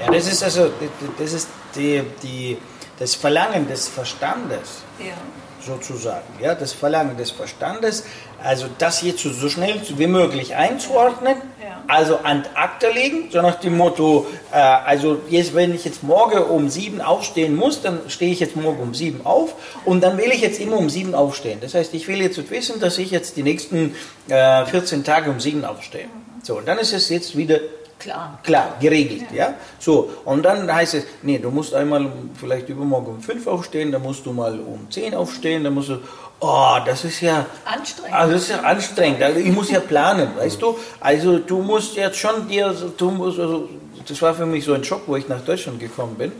[0.00, 0.70] Ja, das ist also
[1.18, 2.58] das, ist die, die,
[2.98, 4.82] das Verlangen des Verstandes.
[4.98, 5.14] Ja
[5.60, 6.26] sozusagen.
[6.40, 8.04] Ja, das Verlangen des Verstandes,
[8.42, 11.36] also das jetzt so schnell wie möglich einzuordnen,
[11.68, 11.82] ja.
[11.86, 16.38] also an Akte legen, so nach dem Motto, äh, also jetzt, wenn ich jetzt morgen
[16.38, 19.54] um sieben aufstehen muss, dann stehe ich jetzt morgen um sieben auf
[19.84, 21.58] und dann will ich jetzt immer um sieben aufstehen.
[21.60, 23.94] Das heißt, ich will jetzt wissen, dass ich jetzt die nächsten
[24.28, 26.06] äh, 14 Tage um sieben aufstehe.
[26.06, 26.42] Mhm.
[26.42, 27.58] So, und dann ist es jetzt wieder
[27.98, 28.38] Klar.
[28.44, 29.48] Klar, geregelt, ja.
[29.48, 29.54] ja.
[29.80, 34.02] So, und dann heißt es, nee, du musst einmal vielleicht übermorgen um fünf aufstehen, dann
[34.02, 35.98] musst du mal um zehn aufstehen, dann musst du,
[36.38, 37.46] oh, das ist ja...
[37.64, 38.14] Anstrengend.
[38.14, 40.78] Also das ist ja anstrengend, also ich muss ja planen, weißt du.
[41.00, 43.68] Also du musst jetzt schon dir, du musst, also,
[44.06, 46.32] das war für mich so ein Schock, wo ich nach Deutschland gekommen bin.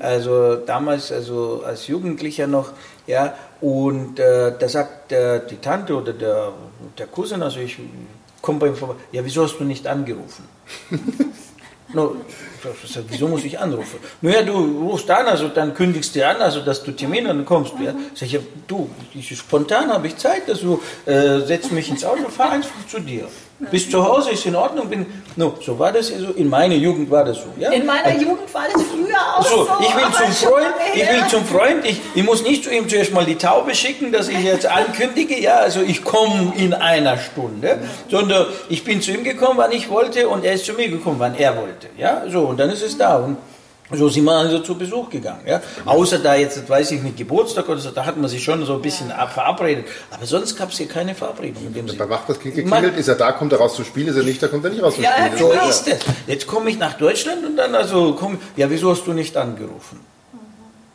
[0.00, 2.72] Also damals, also als Jugendlicher noch,
[3.06, 6.52] ja, und äh, da sagt äh, die Tante oder der,
[6.96, 7.78] der Cousin, also ich
[8.40, 10.44] kommt bei ihm vorbei, ja, wieso hast du nicht angerufen?
[11.92, 12.16] no,
[13.08, 13.98] wieso muss ich anrufen?
[14.20, 17.44] Naja, du rufst an, also dann kündigst du an, also dass du Termin und dann
[17.44, 17.82] kommst du.
[17.82, 17.94] Ja?
[18.14, 18.38] Sag ich,
[18.68, 23.00] du, ich, spontan habe ich Zeit, also äh, setz mich ins Auto, fahr einfach zu
[23.00, 23.28] dir.
[23.70, 24.88] Bis zu Hause ist in Ordnung.
[24.88, 25.04] Bin,
[25.34, 26.30] no, so war das so.
[26.36, 27.46] In meiner Jugend war das so.
[27.58, 27.70] Ja?
[27.72, 29.64] In meiner und, Jugend war das früher auch so.
[29.64, 30.74] so ich will zum Freund.
[30.94, 31.84] Ich will zum Freund.
[31.84, 35.40] Ich, ich muss nicht zu ihm zuerst mal die Taube schicken, dass ich jetzt ankündige.
[35.40, 39.90] Ja, also ich komme in einer Stunde, sondern ich bin zu ihm gekommen, wann ich
[39.90, 41.88] wollte, und er ist zu mir gekommen, wann er wollte.
[41.96, 43.16] Ja, so und dann ist es da.
[43.16, 43.38] Und
[43.90, 45.42] so sind wir also zu Besuch gegangen.
[45.46, 45.62] Ja?
[45.84, 48.74] Außer da jetzt, weiß ich nicht, Geburtstag oder so, da hat man sich schon so
[48.74, 49.26] ein bisschen ja.
[49.26, 49.86] verabredet.
[50.10, 51.66] Aber sonst gab es hier keine Verabredung.
[51.66, 54.16] In dem Bei Macht das geklingelt, ist er da, kommt er raus zu spielen, ist
[54.16, 55.38] er nicht, da kommt er nicht raus zu ja, spielen.
[55.38, 55.98] So ja, ist es.
[56.26, 60.00] Jetzt komme ich nach Deutschland und dann also, komm, ja, wieso hast du nicht angerufen?
[60.32, 60.38] Mhm.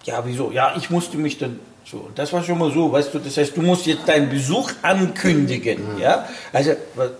[0.03, 0.51] Ja, wieso?
[0.51, 3.57] Ja, ich musste mich dann so, das war schon mal so, weißt du, das heißt,
[3.57, 5.99] du musst jetzt deinen Besuch ankündigen, mhm.
[5.99, 6.27] ja?
[6.51, 6.71] Also,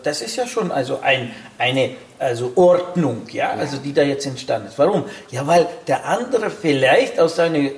[0.03, 4.70] das ist ja schon also ein, eine also Ordnung, ja, also die da jetzt entstanden
[4.70, 4.80] ist.
[4.80, 5.03] Warum?
[5.32, 7.70] Ja, weil der andere vielleicht aus seiner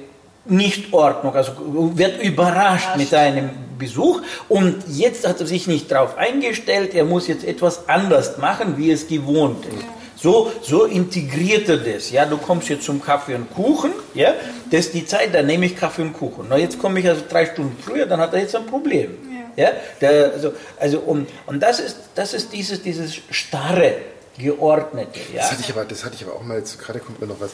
[0.45, 1.53] Nichtordnung, also
[1.95, 7.27] wird überrascht mit deinem Besuch und jetzt hat er sich nicht darauf eingestellt, er muss
[7.27, 9.85] jetzt etwas anders machen, wie es gewohnt ist.
[10.25, 12.09] So, so integriert er das.
[12.09, 14.33] Ja, du kommst jetzt zum Kaffee und Kuchen, ja,
[14.71, 16.47] das ist die Zeit, da nehme ich Kaffee und Kuchen.
[16.49, 19.11] Na, jetzt komme ich also drei Stunden früher, dann hat er jetzt ein Problem.
[19.55, 19.69] Ja,
[20.01, 23.97] der, also, also und, und das ist, das ist dieses, dieses starre,
[24.35, 25.19] geordnete.
[25.31, 25.41] Ja?
[25.41, 27.51] Das, hatte ich aber, das hatte ich aber auch mal, gerade kommt mir noch was,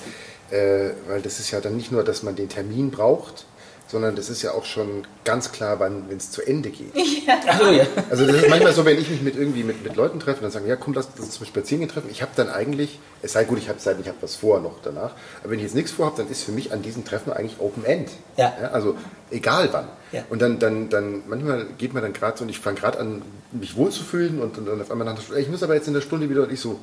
[0.57, 3.45] äh, weil das ist ja dann nicht nur, dass man den Termin braucht,
[3.91, 6.93] sondern das ist ja auch schon ganz klar, wann es zu Ende geht.
[7.21, 7.35] Ja.
[7.45, 7.85] Also, ja.
[8.09, 10.49] also das ist manchmal so, wenn ich mich mit irgendwie mit, mit Leuten treffe, dann
[10.49, 12.09] sagen, ja komm, lass uns zum Spazieren treffen.
[12.09, 15.11] Ich habe dann eigentlich, es sei gut, ich habe ich habe was vor noch danach,
[15.41, 17.85] aber wenn ich jetzt nichts vorhabe, dann ist für mich an diesen Treffen eigentlich Open
[17.85, 18.09] End.
[18.37, 18.53] Ja.
[18.59, 18.95] ja also
[19.29, 19.87] egal wann.
[20.11, 20.23] Ja.
[20.31, 23.21] Und dann, dann, dann manchmal geht man dann gerade so und ich fange gerade an,
[23.51, 26.27] mich wohlzufühlen und, und dann auf einmal nach ich muss aber jetzt in der Stunde
[26.27, 26.79] wieder und ich so,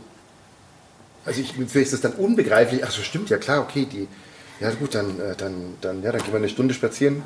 [1.25, 4.07] also ich, für ist das dann unbegreiflich, ach so stimmt, ja klar, okay, die
[4.61, 7.23] ja gut, dann, äh, dann, dann, ja, dann gehen wir eine Stunde spazieren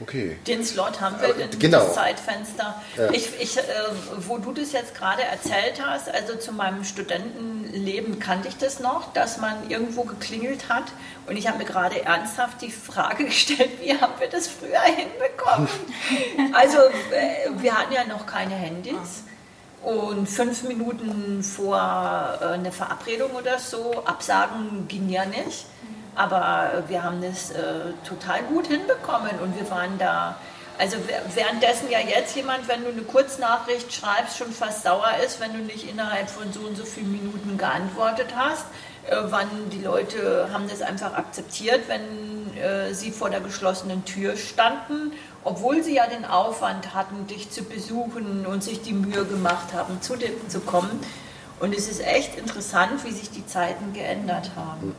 [0.00, 0.38] Okay.
[0.46, 1.80] Den Slot haben wir, den, genau.
[1.80, 2.80] das Zeitfenster.
[2.96, 3.10] Ja.
[3.10, 3.62] Ich, ich, äh,
[4.26, 9.12] wo du das jetzt gerade erzählt hast, also zu meinem Studentenleben kannte ich das noch,
[9.12, 10.84] dass man irgendwo geklingelt hat
[11.26, 15.68] und ich habe mir gerade ernsthaft die Frage gestellt, wie haben wir das früher hinbekommen?
[16.54, 19.24] also äh, wir hatten ja noch keine Handys.
[19.82, 21.76] Und fünf Minuten vor
[22.40, 25.66] äh, einer Verabredung oder so, Absagen ging ja nicht.
[26.14, 30.36] Aber wir haben das äh, total gut hinbekommen und wir waren da.
[30.78, 30.96] Also
[31.34, 35.58] währenddessen ja jetzt jemand, wenn du eine Kurznachricht schreibst, schon fast sauer ist, wenn du
[35.58, 38.66] nicht innerhalb von so und so vielen Minuten geantwortet hast.
[39.08, 44.36] Äh, wann die Leute haben das einfach akzeptiert, wenn äh, sie vor der geschlossenen Tür
[44.36, 45.12] standen,
[45.44, 50.00] obwohl sie ja den Aufwand hatten, dich zu besuchen und sich die Mühe gemacht haben,
[50.00, 51.00] zu dir zu kommen.
[51.58, 54.94] Und es ist echt interessant, wie sich die Zeiten geändert haben.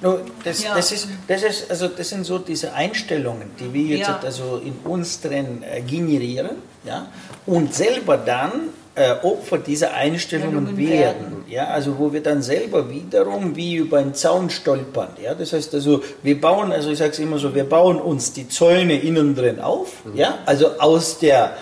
[0.00, 0.74] No, das, ja.
[0.74, 4.20] das, ist, das, ist, also das sind so diese Einstellungen, die wir jetzt ja.
[4.22, 6.50] also in uns drin äh, generieren
[6.84, 7.08] ja,
[7.46, 10.90] und selber dann äh, Opfer dieser Einstellungen werden.
[10.90, 11.44] werden.
[11.48, 15.10] Ja, also wo wir dann selber wiederum wie über einen Zaun stolpern.
[15.22, 18.32] Ja, das heißt also, wir bauen, also ich sage es immer so, wir bauen uns
[18.32, 20.04] die Zäune innen drin auf.
[20.04, 20.16] Mhm.
[20.16, 21.56] Ja, also aus der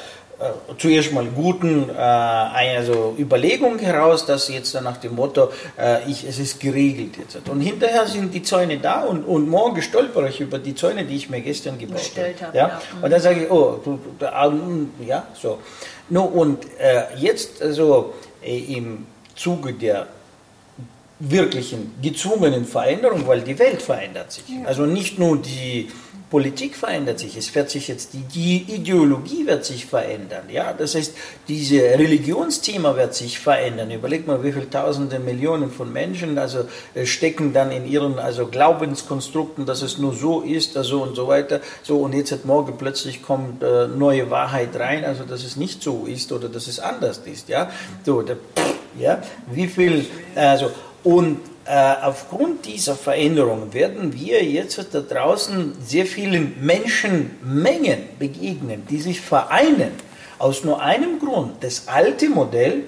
[0.78, 6.24] zuerst mal guten äh, also Überlegung heraus, dass jetzt dann nach dem Motto, äh, ich,
[6.24, 7.48] es ist geregelt jetzt.
[7.48, 11.16] Und hinterher sind die Zäune da und, und morgen stolpere ich über die Zäune, die
[11.16, 12.56] ich mir gestern gebaut habe.
[12.56, 12.68] Ja?
[12.68, 12.82] ja?
[13.00, 15.58] Und dann sage ich, oh, du, du, ja, so.
[16.08, 20.06] No, und äh, jetzt also äh, im Zuge der
[21.18, 24.44] wirklichen gezwungenen Veränderung, weil die Welt verändert sich.
[24.48, 24.66] Ja.
[24.66, 25.88] Also nicht nur die
[26.28, 30.96] Politik verändert sich, es wird sich jetzt die, die, Ideologie wird sich verändern, ja, das
[30.96, 31.14] heißt,
[31.46, 33.92] diese Religionsthema wird sich verändern.
[33.92, 36.64] Überleg mal, wie viele Tausende Millionen von Menschen also
[36.94, 41.28] äh, stecken dann in ihren also Glaubenskonstrukten, dass es nur so ist, also und so
[41.28, 41.60] weiter.
[41.84, 45.80] So und jetzt hat morgen plötzlich kommt äh, neue Wahrheit rein, also dass es nicht
[45.80, 47.70] so ist oder dass es anders ist, ja.
[48.04, 48.38] So, der,
[48.98, 49.22] ja,
[49.52, 50.72] wie viel also
[51.04, 59.20] und aufgrund dieser Veränderung werden wir jetzt da draußen sehr vielen Menschenmengen begegnen, die sich
[59.20, 59.90] vereinen
[60.38, 62.84] aus nur einem Grund, das alte Modell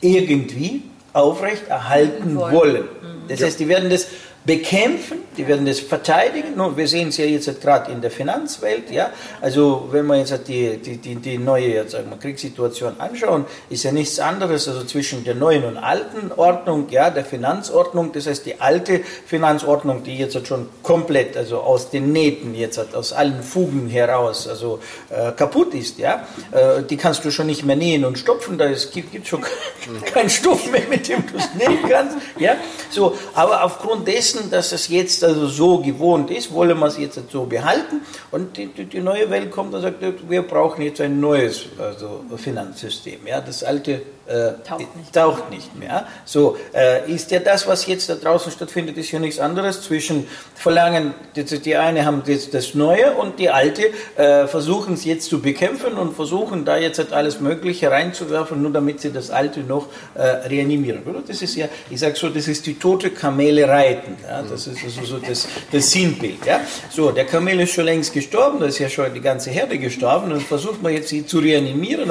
[0.00, 0.82] irgendwie
[1.12, 2.84] aufrechterhalten wollen.
[3.28, 4.06] Das heißt, die werden das
[4.44, 6.56] bekämpfen, die werden das verteidigen.
[6.56, 9.10] Nun, wir sehen es ja jetzt gerade in der Finanzwelt, ja.
[9.40, 13.84] Also wenn wir jetzt die, die, die, die neue jetzt sagen wir, Kriegssituation anschauen, ist
[13.84, 18.12] ja nichts anderes also zwischen der neuen und alten Ordnung, ja, der Finanzordnung.
[18.12, 23.12] Das heißt, die alte Finanzordnung, die jetzt schon komplett, also aus den Nähten jetzt aus
[23.12, 24.80] allen Fugen heraus, also
[25.10, 28.58] äh, kaputt ist, ja, äh, die kannst du schon nicht mehr nähen und stopfen.
[28.58, 29.42] Da es gibt, gibt schon
[30.12, 32.56] keinen Stoff mehr, mit dem du es nähen kannst, ja.
[32.90, 36.98] So, aber aufgrund dessen wissen, dass es jetzt also so gewohnt ist, wollen wir es
[36.98, 38.00] jetzt so behalten.
[38.30, 42.24] Und die, die, die neue Welt kommt und sagt, wir brauchen jetzt ein neues also
[42.36, 43.26] Finanzsystem.
[43.26, 45.12] Ja, das alte äh, taucht, nicht.
[45.12, 46.06] taucht nicht mehr.
[46.24, 50.26] So äh, ist ja das, was jetzt da draußen stattfindet, ist ja nichts anderes zwischen
[50.54, 55.28] Verlangen, die, die eine haben jetzt das Neue und die alte äh, versuchen es jetzt
[55.28, 59.60] zu bekämpfen und versuchen da jetzt halt alles Mögliche reinzuwerfen, nur damit sie das Alte
[59.60, 61.02] noch äh, reanimieren.
[61.04, 61.22] Oder?
[61.26, 64.16] Das ist ja, ich sage so, das ist die tote Kamele reiten.
[64.22, 64.42] Ja?
[64.42, 66.46] Das ist also so das, das Sinnbild.
[66.46, 66.60] Ja?
[66.90, 70.30] So, der Kamel ist schon längst gestorben, da ist ja schon die ganze Herde gestorben
[70.30, 72.10] und versucht man jetzt sie zu reanimieren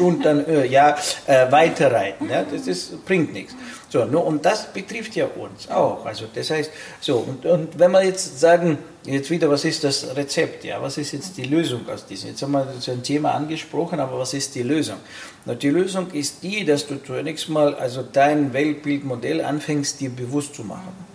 [0.00, 0.96] und dann, äh, ja,
[1.26, 2.28] äh, weiterreiten.
[2.28, 2.42] Ja?
[2.42, 3.54] Das ist, bringt nichts.
[3.88, 6.04] So, nur, und das betrifft ja uns auch.
[6.06, 10.16] Also das heißt, so, und, und wenn wir jetzt sagen, jetzt wieder, was ist das
[10.16, 10.64] Rezept?
[10.64, 12.30] Ja, was ist jetzt die Lösung aus diesem?
[12.30, 14.96] Jetzt haben wir so ein Thema angesprochen, aber was ist die Lösung?
[15.44, 20.54] Na, die Lösung ist die, dass du zunächst mal also dein Weltbildmodell anfängst, dir bewusst
[20.54, 21.12] zu machen.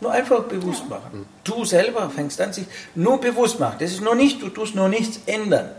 [0.00, 1.26] Nur einfach bewusst machen.
[1.42, 3.76] Du selber fängst an, sich nur bewusst machen.
[3.80, 5.70] Das ist nur nicht, du tust nur nichts ändern.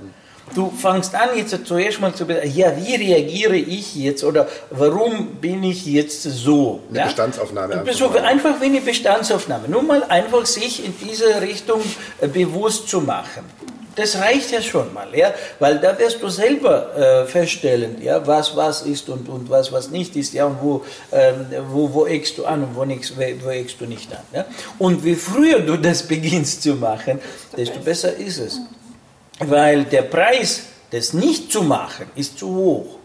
[0.55, 5.63] Du fängst an, jetzt zuerst mal zu ja, wie reagiere ich jetzt oder warum bin
[5.63, 6.81] ich jetzt so?
[6.89, 7.05] Eine ja?
[7.05, 7.79] Bestandsaufnahme.
[7.79, 9.67] Einfach, so, einfach wie eine Bestandsaufnahme.
[9.67, 11.81] Nur mal einfach sich in diese Richtung
[12.19, 13.43] äh, bewusst zu machen.
[13.95, 18.55] Das reicht ja schon mal, ja, weil da wirst du selber äh, feststellen, ja, was
[18.55, 22.37] was ist und, und was was nicht ist, ja, und wo, ähm, wo, wo eckst
[22.37, 24.23] du an und wo, nix, wo eckst du nicht an.
[24.33, 24.45] Ja?
[24.77, 27.19] Und wie früher du das beginnst zu machen,
[27.57, 28.61] desto besser ist es.
[29.39, 32.99] Weil der Preis, das nicht zu machen, ist zu hoch.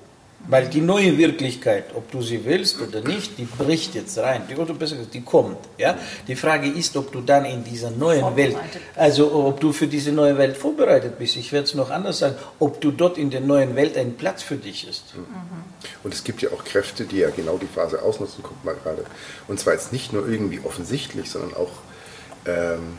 [0.47, 4.43] Weil die neue Wirklichkeit, ob du sie willst oder nicht, die bricht jetzt rein.
[4.49, 5.57] Die, oder besser gesagt, die kommt.
[5.79, 5.97] Ja?
[6.29, 8.55] Die Frage ist, ob du dann in dieser neuen Welt,
[8.95, 11.37] also ob du für diese neue Welt vorbereitet bist.
[11.37, 14.43] Ich werde es noch anders sagen, ob du dort in der neuen Welt ein Platz
[14.43, 15.15] für dich ist.
[15.15, 15.25] Mhm.
[16.03, 18.41] Und es gibt ja auch Kräfte, die ja genau die Phase ausnutzen.
[18.43, 19.07] Guck mal gerade.
[19.49, 21.73] Und zwar jetzt nicht nur irgendwie offensichtlich, sondern auch
[22.45, 22.99] ähm,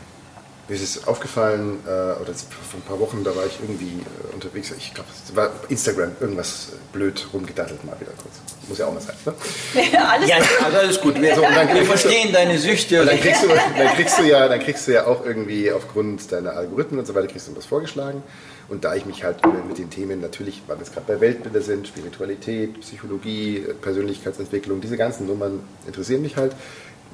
[0.68, 4.34] mir ist es aufgefallen, äh, oder vor ein paar Wochen, da war ich irgendwie äh,
[4.34, 8.34] unterwegs, ich glaube, es war Instagram, irgendwas blöd rumgedattelt mal wieder kurz.
[8.68, 9.34] Muss ja auch mal sein, ne?
[9.92, 11.20] Ja, alles, ja, also alles gut.
[11.20, 13.04] Wir, so, wir verstehen du, deine Süchte.
[13.04, 16.52] Dann kriegst, du, dann, kriegst du ja, dann kriegst du ja auch irgendwie aufgrund deiner
[16.54, 18.24] Algorithmen und so weiter, kriegst du was vorgeschlagen.
[18.68, 19.38] Und da ich mich halt
[19.68, 24.96] mit den Themen natürlich, weil wir jetzt gerade bei Weltbilder sind, Spiritualität, Psychologie, Persönlichkeitsentwicklung, diese
[24.96, 26.52] ganzen Nummern interessieren mich halt,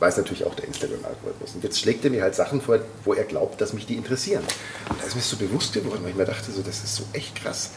[0.03, 1.55] weiß natürlich auch der Instagram-Algorithmus.
[1.55, 4.43] Und jetzt schlägt er mir halt Sachen vor, wo er glaubt, dass mich die interessieren.
[4.91, 7.05] Und da ist mir so bewusst geworden, weil ich mir dachte, so, das ist so
[7.13, 7.71] echt krass.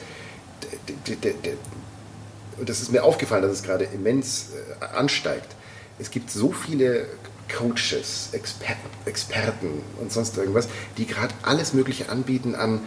[2.57, 4.49] Und das ist mir aufgefallen, dass es gerade immens
[4.81, 5.55] äh, ansteigt.
[5.99, 7.05] Es gibt so viele
[7.47, 10.67] Coaches, Experten, Experten und sonst irgendwas,
[10.97, 12.81] die gerade alles Mögliche anbieten an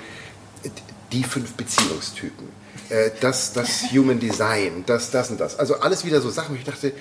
[1.12, 2.48] die fünf Beziehungstypen,
[2.88, 5.58] äh, das, das Human Design, das, das und das.
[5.58, 6.92] Also alles wieder so Sachen, wo ich dachte,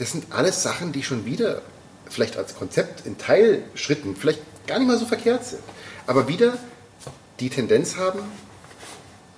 [0.00, 1.60] das sind alles Sachen, die schon wieder
[2.08, 5.62] vielleicht als Konzept in Teilschritten vielleicht gar nicht mal so verkehrt sind,
[6.06, 6.56] aber wieder
[7.38, 8.20] die Tendenz haben,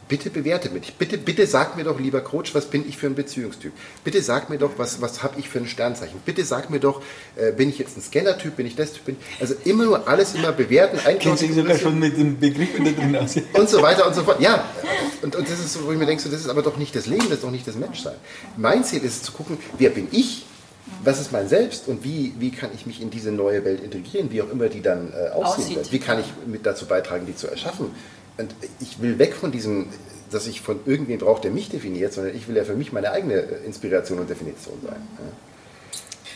[0.06, 0.94] bitte bewerte mich.
[0.94, 3.72] Bitte, bitte sag mir doch, lieber Coach, was bin ich für ein Beziehungstyp?
[4.04, 6.20] Bitte sag mir doch, was, was habe ich für ein Sternzeichen?
[6.24, 7.02] Bitte sag mir doch,
[7.34, 9.06] äh, bin ich jetzt ein Scanner-Typ, bin ich das Typ?
[9.06, 11.38] Bin also immer nur alles immer bewerten, einkaufen.
[11.38, 13.36] Kennst sogar schon mit dem Begriff da drin aus.
[13.54, 14.40] Und so weiter und so fort.
[14.40, 14.64] Ja,
[15.22, 16.94] und, und das ist so, wo ich mir denke, so, das ist aber doch nicht
[16.94, 18.16] das Leben, das ist doch nicht das Menschsein.
[18.56, 20.44] Mein Ziel ist zu gucken, wer bin ich?
[21.04, 24.30] Was ist mein Selbst und wie, wie kann ich mich in diese neue Welt integrieren,
[24.30, 25.76] wie auch immer die dann äh, aussehen Aussieht.
[25.76, 25.92] wird?
[25.92, 27.90] Wie kann ich mit dazu beitragen, die zu erschaffen?
[28.38, 29.86] Und ich will weg von diesem,
[30.30, 33.10] dass ich von irgendwen brauche, der mich definiert, sondern ich will ja für mich meine
[33.12, 34.96] eigene äh, Inspiration und Definition sein.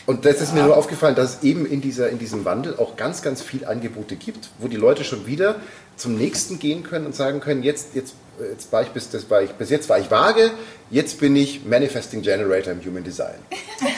[0.05, 2.95] Und das ist mir nur aufgefallen, dass es eben in, dieser, in diesem Wandel auch
[2.95, 5.57] ganz, ganz viel Angebote gibt, wo die Leute schon wieder
[5.97, 8.15] zum nächsten gehen können und sagen können, jetzt, jetzt,
[8.51, 10.51] jetzt war ich bis, das war ich, bis jetzt war ich vage,
[10.89, 13.39] jetzt bin ich Manifesting Generator im Human Design.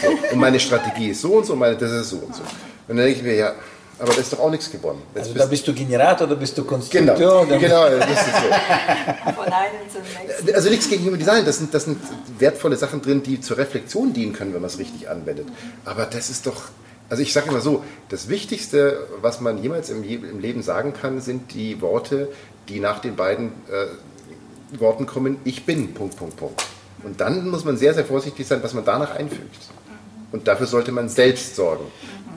[0.02, 2.42] So, und meine Strategie ist so und so, meine, das ist so und so.
[2.42, 3.56] Und dann denke ich mir, ja,
[4.00, 5.02] aber da ist doch auch nichts gewonnen.
[5.14, 7.16] Jetzt also bist da bist du Generator, da bist du Konstrukteur.
[7.16, 8.32] Genau, genau das ist so.
[9.36, 10.56] Von einem zum nächsten.
[10.56, 12.00] Also nichts gegen Human Design, das sind, das sind
[12.40, 15.48] wertvolle Sachen drin, die zur Reflexion dienen können, wenn man es richtig anwendet.
[15.84, 16.70] Aber das ist doch,
[17.10, 21.20] also ich sage immer so, das Wichtigste, was man jemals im, im, Leben sagen kann,
[21.20, 22.30] sind die Worte,
[22.70, 23.88] die nach den beiden äh,
[24.78, 26.64] Worten kommen, ich bin, Punkt, Punkt, Punkt.
[27.04, 29.56] Und dann muss man sehr, sehr vorsichtig sein, was man danach einfügt.
[30.32, 31.86] Und dafür sollte man selbst sorgen.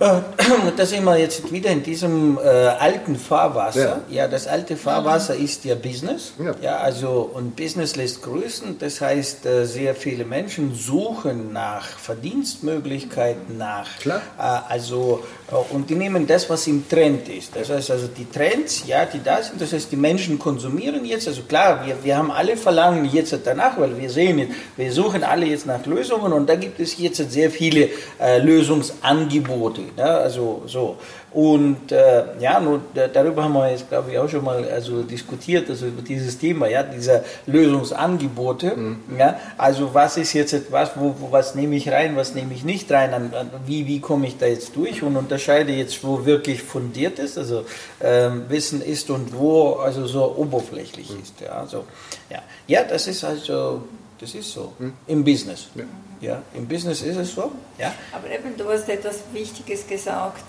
[0.01, 0.20] Äh,
[0.76, 4.03] da sind wir jetzt wieder in diesem äh, alten Fahrwasser.
[4.09, 4.22] Ja.
[4.22, 4.28] ja.
[4.28, 6.33] das alte Fahrwasser ist ja Business.
[6.43, 6.55] Ja.
[6.61, 6.76] ja.
[6.78, 8.78] also und Business lässt grüßen.
[8.78, 13.99] Das heißt, äh, sehr viele Menschen suchen nach Verdienstmöglichkeiten, nach.
[13.99, 14.22] Klar.
[14.39, 15.22] Äh, also
[15.59, 17.55] und die nehmen das, was im Trend ist.
[17.55, 19.61] Das heißt also die Trends, ja, die da sind.
[19.61, 21.28] Das heißt, die Menschen konsumieren jetzt.
[21.28, 25.46] Also klar, wir, wir haben alle Verlangen jetzt danach, weil wir sehen, wir suchen alle
[25.46, 29.82] jetzt nach Lösungen und da gibt es jetzt sehr viele äh, Lösungsangebote.
[29.96, 30.96] Ja, also so.
[31.35, 35.70] Und äh, ja, nur darüber haben wir jetzt, glaube ich, auch schon mal also diskutiert,
[35.70, 38.76] also über dieses Thema, ja, diese Lösungsangebote.
[38.76, 38.99] Mhm.
[39.18, 42.64] Ja, also was ist jetzt etwas, wo, wo, was nehme ich rein, was nehme ich
[42.64, 46.26] nicht rein, an, an, wie, wie komme ich da jetzt durch und unterscheide jetzt, wo
[46.26, 47.64] wirklich fundiert ist, also
[48.03, 51.22] ähm, Wissen ist und wo also so oberflächlich mhm.
[51.22, 51.41] ist.
[51.41, 51.85] Ja, also,
[52.28, 52.43] ja.
[52.66, 53.83] ja, das ist also
[54.22, 54.72] das ist so.
[54.78, 54.93] Hm?
[55.09, 55.66] Im Business.
[55.74, 55.85] Ja.
[56.20, 56.43] ja.
[56.55, 57.51] Im Business ist es so.
[57.76, 57.93] Ja.
[58.12, 60.45] Aber eben, du hast etwas Wichtiges gesagt.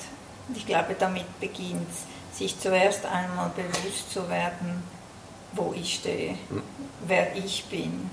[0.48, 4.84] Und ich glaube, damit beginnt es, sich zuerst einmal bewusst zu werden,
[5.54, 6.36] wo ich stehe,
[7.06, 8.10] wer ich bin.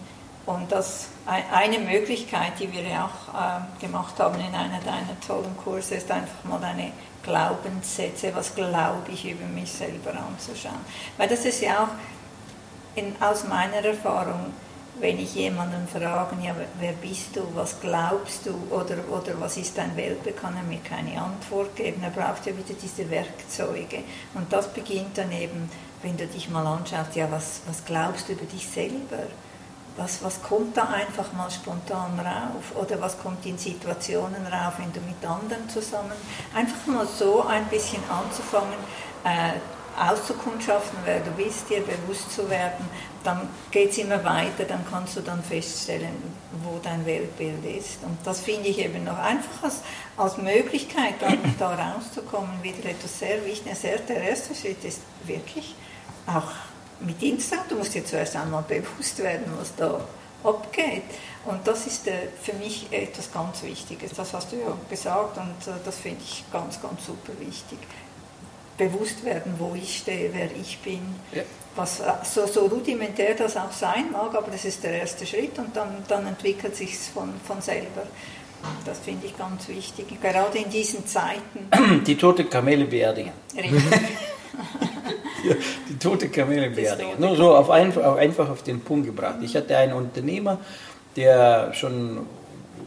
[0.47, 5.57] Und das eine Möglichkeit, die wir ja auch äh, gemacht haben in einer deiner tollen
[5.57, 10.81] Kurse, ist einfach mal deine Glaubenssätze, was glaube ich über mich selber anzuschauen.
[11.17, 11.89] Weil das ist ja auch
[12.95, 14.53] in, aus meiner Erfahrung
[15.01, 19.77] wenn ich jemanden frage, ja, wer bist du, was glaubst du oder, oder was ist
[19.79, 22.03] dein Weltbild, kann er mir keine Antwort geben.
[22.03, 24.05] Er braucht ja wieder diese Werkzeuge.
[24.35, 25.71] Und das beginnt dann eben,
[26.03, 29.25] wenn du dich mal anschaust, ja, was, was glaubst du über dich selber?
[29.97, 32.77] Was, was kommt da einfach mal spontan rauf?
[32.81, 36.13] Oder was kommt in Situationen rauf, wenn du mit anderen zusammen,
[36.55, 38.79] einfach mal so ein bisschen anzufangen,
[39.25, 39.59] äh,
[40.01, 42.89] auszukundschaften, wer du bist, dir bewusst zu werden,
[43.25, 46.17] dann geht es immer weiter, dann kannst du dann feststellen,
[46.65, 48.03] wo dein Weltbild ist.
[48.03, 49.81] Und das finde ich eben noch einfach als,
[50.17, 53.83] als Möglichkeit, dann da rauszukommen, wieder etwas sehr Wichtiges.
[53.83, 55.75] Der erste Schritt ist wirklich
[56.27, 56.51] auch
[57.01, 60.01] mit Instagram, du musst dir zuerst einmal bewusst werden, was da
[60.45, 61.03] abgeht.
[61.45, 64.13] Und das ist äh, für mich etwas ganz Wichtiges.
[64.13, 67.79] Das hast du ja gesagt und äh, das finde ich ganz, ganz super wichtig
[68.77, 71.03] bewusst werden, wo ich stehe, wer ich bin.
[71.33, 71.43] Ja.
[71.77, 75.59] Was, äh, so, so, rudimentär das auch sein mag, aber das ist der erste Schritt
[75.59, 78.03] und dann, dann entwickelt sich es von, von selber.
[78.85, 81.69] Das finde ich ganz wichtig, gerade in diesen Zeiten.
[82.07, 83.33] Die tote Kamele beerdigen.
[83.57, 83.73] Richtig.
[85.45, 85.55] ja,
[85.89, 87.13] die tote Kamele beerdigen.
[87.19, 89.37] Nur so auf einfach, einfach auf den Punkt gebracht.
[89.41, 90.59] Ich hatte einen Unternehmer,
[91.17, 92.27] der schon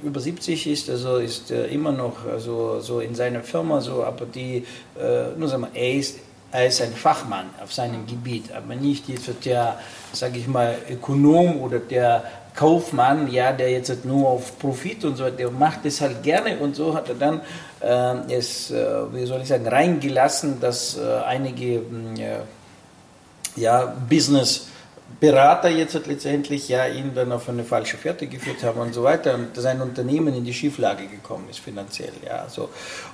[0.03, 4.25] über 70 ist, also ist äh, immer noch also, so in seiner Firma so, aber
[4.25, 4.65] die,
[4.99, 6.19] äh, nur sagen wir, er ist,
[6.53, 9.79] er ist ein Fachmann auf seinem Gebiet, aber nicht jetzt der,
[10.13, 12.23] sage ich mal, Ökonom oder der
[12.55, 16.75] Kaufmann, ja, der jetzt nur auf Profit und so, der macht es halt gerne und
[16.75, 17.41] so hat er dann
[17.81, 22.13] äh, es, äh, wie soll ich sagen, reingelassen, dass äh, einige hm,
[23.55, 24.67] ja, Business
[25.23, 29.03] Berater jetzt hat letztendlich ja ihn dann auf eine falsche Fährte geführt haben und so
[29.03, 32.67] weiter und sein Unternehmen in die Schieflage gekommen ist finanziell, ja, so.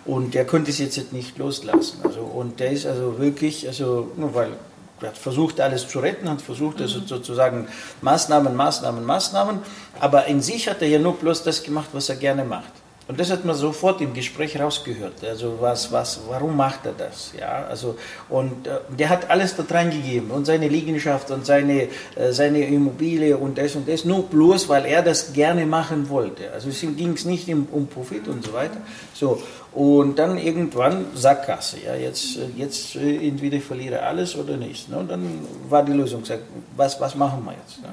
[0.05, 4.33] Und der konnte es jetzt nicht loslassen, also, und der ist also wirklich, also, nur
[4.33, 4.53] weil
[5.01, 7.67] er hat versucht, alles zu retten, hat versucht, also sozusagen
[8.01, 9.59] Maßnahmen, Maßnahmen, Maßnahmen,
[9.99, 12.73] aber in sich hat er ja nur bloß das gemacht, was er gerne macht.
[13.09, 15.23] Und das hat man sofort im Gespräch rausgehört.
[15.23, 17.33] Also was, was, warum macht er das?
[17.35, 17.97] Ja, also
[18.29, 23.35] und äh, der hat alles da reingegeben und seine Liegenschaft und seine, äh, seine Immobilie
[23.35, 26.51] und das und das, nur bloß, weil er das gerne machen wollte.
[26.53, 28.77] Also es ging es nicht um, um Profit und so weiter.
[29.15, 29.41] So
[29.73, 31.77] und dann irgendwann Sackgasse.
[31.83, 34.87] Ja, jetzt, jetzt äh, entweder ich verliere alles oder nichts.
[34.87, 34.99] Ne?
[34.99, 36.43] Und dann war die Lösung, gesagt,
[36.77, 37.81] was, was machen wir jetzt?
[37.81, 37.89] Ne?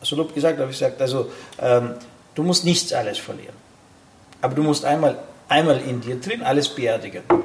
[0.00, 1.30] Also gesagt, habe ich gesagt, also
[1.60, 1.90] ähm,
[2.34, 3.59] du musst nichts alles verlieren.
[4.40, 5.18] Aber du musst einmal,
[5.48, 7.22] einmal in dir drin alles beerdigen.
[7.28, 7.44] Mhm.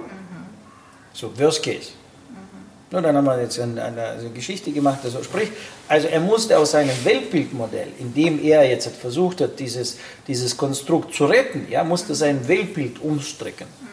[1.14, 1.92] So, Worst Case.
[2.30, 2.98] Mhm.
[2.98, 5.00] Und dann haben wir jetzt eine, eine, Geschichte gemacht.
[5.04, 5.50] Also sprich,
[5.88, 11.14] also er musste aus seinem Weltbildmodell, in dem er jetzt versucht hat, dieses, dieses Konstrukt
[11.14, 13.68] zu retten, ja, musste sein Weltbild umstricken.
[13.68, 13.86] Mhm.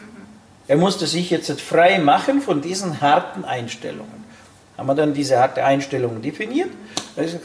[0.67, 4.22] Er musste sich jetzt frei machen von diesen harten Einstellungen.
[4.77, 6.69] Haben wir dann diese harte Einstellung definiert.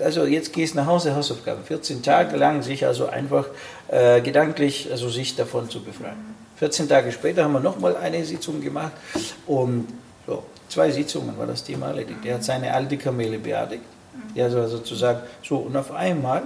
[0.02, 1.62] Also jetzt gehst du nach Hause, Hausaufgaben.
[1.62, 3.46] 14 Tage lang sich also einfach
[3.88, 6.16] äh, gedanklich, also sich davon zu befreien.
[6.56, 8.92] 14 Tage später haben wir nochmal eine Sitzung gemacht
[9.46, 9.86] und
[10.26, 12.24] so, zwei Sitzungen war das Thema erledigt.
[12.24, 13.82] Er hat seine alte Kamele beerdigt.
[14.34, 16.42] Er also sozusagen so und auf einmal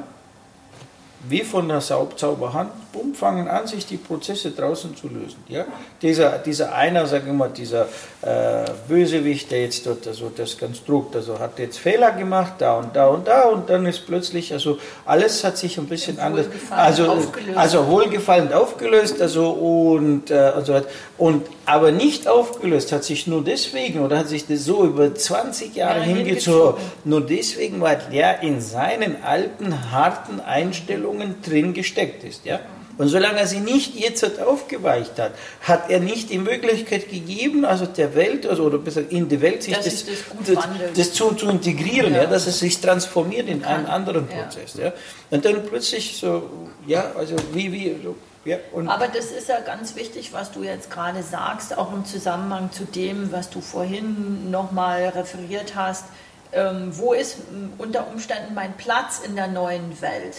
[1.28, 5.36] wie von der Zauberhand, bumm, fangen an, sich die Prozesse draußen zu lösen.
[5.48, 5.64] Ja?
[6.00, 7.86] Dieser, dieser einer, sagen wir mal, dieser
[8.22, 12.96] äh, Bösewicht, der jetzt dort, also das Konstrukt, also hat jetzt Fehler gemacht, da und
[12.96, 17.06] da und da, und dann ist plötzlich, also alles hat sich ein bisschen anders, also,
[17.06, 17.56] aufgelöst.
[17.56, 20.88] also wohlgefallend aufgelöst, also und, äh, und so weiter.
[21.22, 25.76] Und aber nicht aufgelöst hat sich nur deswegen, oder hat sich das so über 20
[25.76, 32.44] Jahre ja, hingezogen, nur deswegen, weil er in seinen alten, harten Einstellungen drin gesteckt ist.
[32.44, 32.58] Ja?
[32.98, 37.86] Und solange er sie nicht jetzt aufgeweicht hat, hat er nicht die Möglichkeit gegeben, also
[37.86, 40.04] der Welt, also, oder besser in die Welt, sich das, das,
[40.44, 42.24] das, das, zu, zu integrieren, ja.
[42.24, 42.28] ja.
[42.28, 44.74] dass es sich transformiert in einen anderen Prozess.
[44.76, 44.92] Ja.
[45.30, 46.50] Und dann plötzlich so,
[46.84, 50.90] ja, also wie, wie, so, ja, Aber das ist ja ganz wichtig, was du jetzt
[50.90, 56.04] gerade sagst, auch im Zusammenhang zu dem, was du vorhin nochmal referiert hast.
[56.52, 57.38] Ähm, wo ist
[57.78, 60.34] unter Umständen mein Platz in der neuen Welt?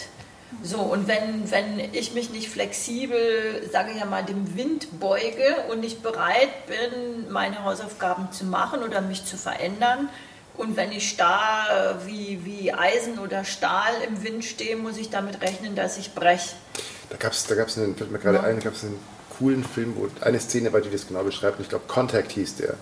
[0.62, 5.56] So, und wenn, wenn ich mich nicht flexibel, sage ich ja mal, dem Wind beuge
[5.70, 10.08] und nicht bereit bin, meine Hausaufgaben zu machen oder mich zu verändern,
[10.56, 15.42] und wenn ich starr wie, wie Eisen oder Stahl im Wind stehe, muss ich damit
[15.42, 16.50] rechnen, dass ich breche.
[17.10, 18.44] Da gab es, da gab's einen, fällt mir gerade ja.
[18.44, 18.98] ein, gab es einen
[19.38, 21.60] coolen Film, wo eine Szene war, die das genau beschreibt.
[21.60, 22.74] Ich glaube, Contact hieß der.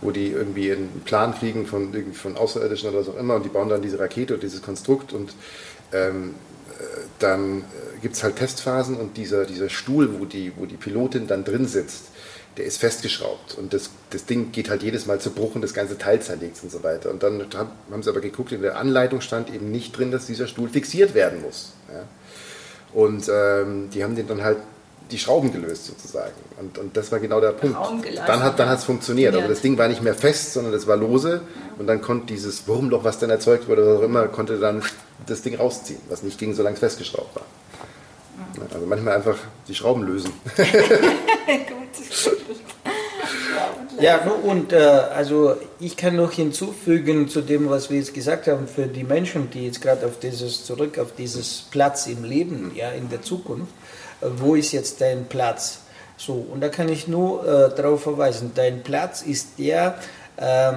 [0.00, 3.48] Wo die irgendwie einen Plan fliegen von, von Außerirdischen oder was auch immer und die
[3.48, 5.32] bauen dann diese Rakete und dieses Konstrukt und
[5.92, 6.34] ähm,
[6.70, 6.82] äh,
[7.20, 7.62] dann äh,
[8.00, 11.68] gibt es halt Testphasen und dieser, dieser Stuhl, wo die, wo die Pilotin dann drin
[11.68, 12.06] sitzt,
[12.56, 15.72] der ist festgeschraubt und das, das Ding geht halt jedes Mal zu Bruch und das
[15.72, 17.10] ganze Teil zerlegt und so weiter.
[17.10, 17.46] Und dann
[17.90, 21.14] haben sie aber geguckt, in der Anleitung stand eben nicht drin, dass dieser Stuhl fixiert
[21.14, 21.74] werden muss.
[21.88, 22.02] Ja.
[22.92, 24.58] Und ähm, die haben den dann halt
[25.10, 26.32] die Schrauben gelöst sozusagen.
[26.58, 27.76] Und, und das war genau der Punkt.
[28.26, 29.34] Dann hat dann es funktioniert.
[29.34, 31.42] Aber das Ding war nicht mehr fest, sondern es war lose.
[31.78, 34.82] Und dann konnte dieses Wurmloch, was dann erzeugt wurde, oder auch immer, konnte dann
[35.26, 37.44] das Ding rausziehen, was nicht ging, solange es festgeschraubt war.
[38.72, 39.36] Also manchmal einfach
[39.68, 40.32] die Schrauben lösen.
[44.02, 48.66] Ja, und äh, also ich kann noch hinzufügen zu dem, was wir jetzt gesagt haben,
[48.66, 52.90] für die Menschen, die jetzt gerade auf dieses zurück auf dieses Platz im Leben, ja,
[52.90, 53.72] in der Zukunft,
[54.20, 55.82] äh, wo ist jetzt dein Platz?
[56.16, 59.96] So, und da kann ich nur äh, darauf verweisen, dein Platz ist der,
[60.36, 60.72] äh,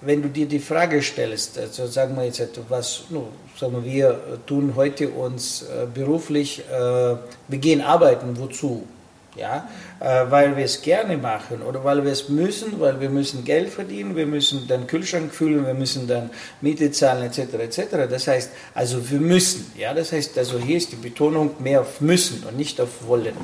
[0.00, 4.38] wenn du dir die Frage stellst, also sagen wir jetzt, was, no, sagen wir, wir
[4.46, 8.86] tun heute uns äh, beruflich, äh, wir gehen arbeiten, wozu?
[9.34, 9.68] Ja,
[10.00, 13.70] äh, weil wir es gerne machen oder weil wir es müssen, weil wir müssen Geld
[13.70, 16.30] verdienen, wir müssen dann Kühlschrank füllen, wir müssen dann
[16.60, 17.54] Miete zahlen etc.
[17.54, 17.80] etc.
[18.10, 22.00] Das heißt, also wir müssen, ja, das heißt, also hier ist die Betonung mehr auf
[22.00, 23.34] müssen und nicht auf wollen.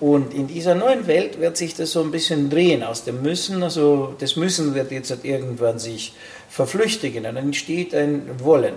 [0.00, 3.62] Und in dieser neuen Welt wird sich das so ein bisschen drehen aus dem Müssen.
[3.62, 6.14] Also das Müssen wird jetzt halt irgendwann sich
[6.48, 8.74] verflüchtigen dann entsteht ein Wollen.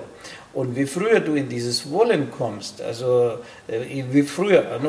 [0.53, 4.79] Und wie früher du in dieses Wollen kommst, also äh, wie früher,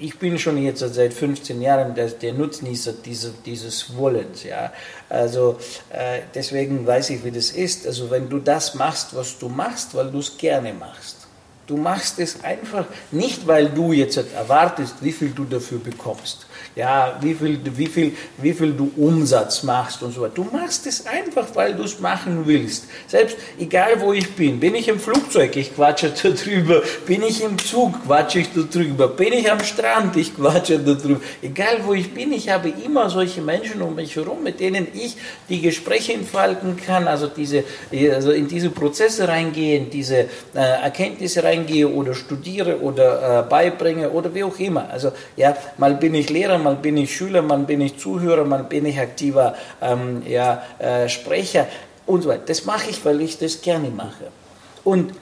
[0.00, 4.72] ich bin schon jetzt seit 15 Jahren der, der Nutznießer diese, dieses Wollens, ja.
[5.08, 5.58] Also
[5.90, 7.86] äh, deswegen weiß ich, wie das ist.
[7.86, 11.26] Also wenn du das machst, was du machst, weil du es gerne machst.
[11.66, 17.18] Du machst es einfach nicht, weil du jetzt erwartest, wie viel du dafür bekommst ja,
[17.20, 20.34] wie viel, wie viel, wie viel du Umsatz machst und so weiter.
[20.36, 22.86] Du machst es einfach, weil du es machen willst.
[23.06, 27.58] Selbst egal wo ich bin, bin ich im Flugzeug, ich quatsche darüber, bin ich im
[27.58, 31.20] Zug, quatsche ich darüber, bin ich am Strand, ich quatsche darüber.
[31.42, 35.16] Egal wo ich bin, ich habe immer solche Menschen um mich herum, mit denen ich
[35.48, 37.64] die Gespräche entfalten kann, also, diese,
[38.12, 40.16] also in diese Prozesse reingehen, diese
[40.54, 44.88] äh, Erkenntnisse reingehe oder studiere oder äh, beibringe oder wie auch immer.
[44.90, 48.64] Also ja, mal bin ich Lehrer, mal bin ich Schüler, mal bin ich Zuhörer, mal
[48.64, 51.66] bin ich aktiver ähm, ja, äh, Sprecher
[52.06, 52.44] und so weiter.
[52.46, 54.28] Das mache ich, weil ich das gerne mache.
[54.84, 55.12] Und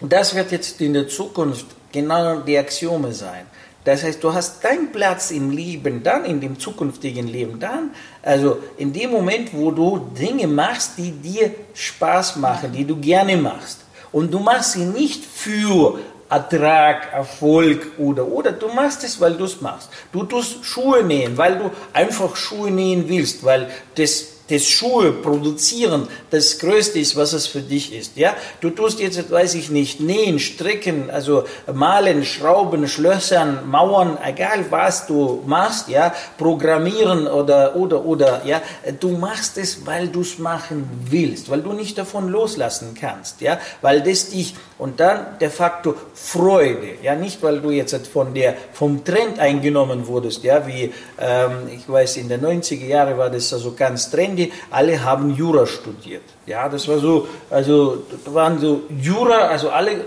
[0.00, 3.46] das wird jetzt in der Zukunft genau die Axiome sein.
[3.84, 7.90] Das heißt, du hast deinen Platz im Leben dann, in dem zukünftigen Leben dann,
[8.22, 13.36] also in dem Moment, wo du Dinge machst, die dir Spaß machen, die du gerne
[13.36, 13.80] machst.
[14.12, 15.98] Und du machst sie nicht für
[16.30, 18.52] Ertrag, Erfolg oder oder.
[18.52, 19.90] Du machst es, weil du es machst.
[20.12, 26.08] Du tust Schuhe nähen, weil du einfach Schuhe nähen willst, weil das das Schuhe produzieren
[26.30, 28.16] das Größte ist, was es für dich ist.
[28.16, 34.66] Ja, du tust jetzt, weiß ich nicht, nähen, stricken, also malen, schrauben, schlössern, Mauern, egal
[34.70, 38.60] was du machst, ja, programmieren oder oder oder, ja,
[38.98, 43.58] du machst es, weil du es machen willst, weil du nicht davon loslassen kannst, ja,
[43.80, 48.54] weil das dich und dann der Faktor Freude, ja, nicht weil du jetzt von der
[48.72, 53.52] vom Trend eingenommen wurdest, ja, wie ähm, ich weiß in den 90er Jahren war das
[53.52, 56.22] also ganz trendy Freunde, alle haben Jura studiert.
[56.50, 60.04] Ja, das war so, also waren so Jura, also alle,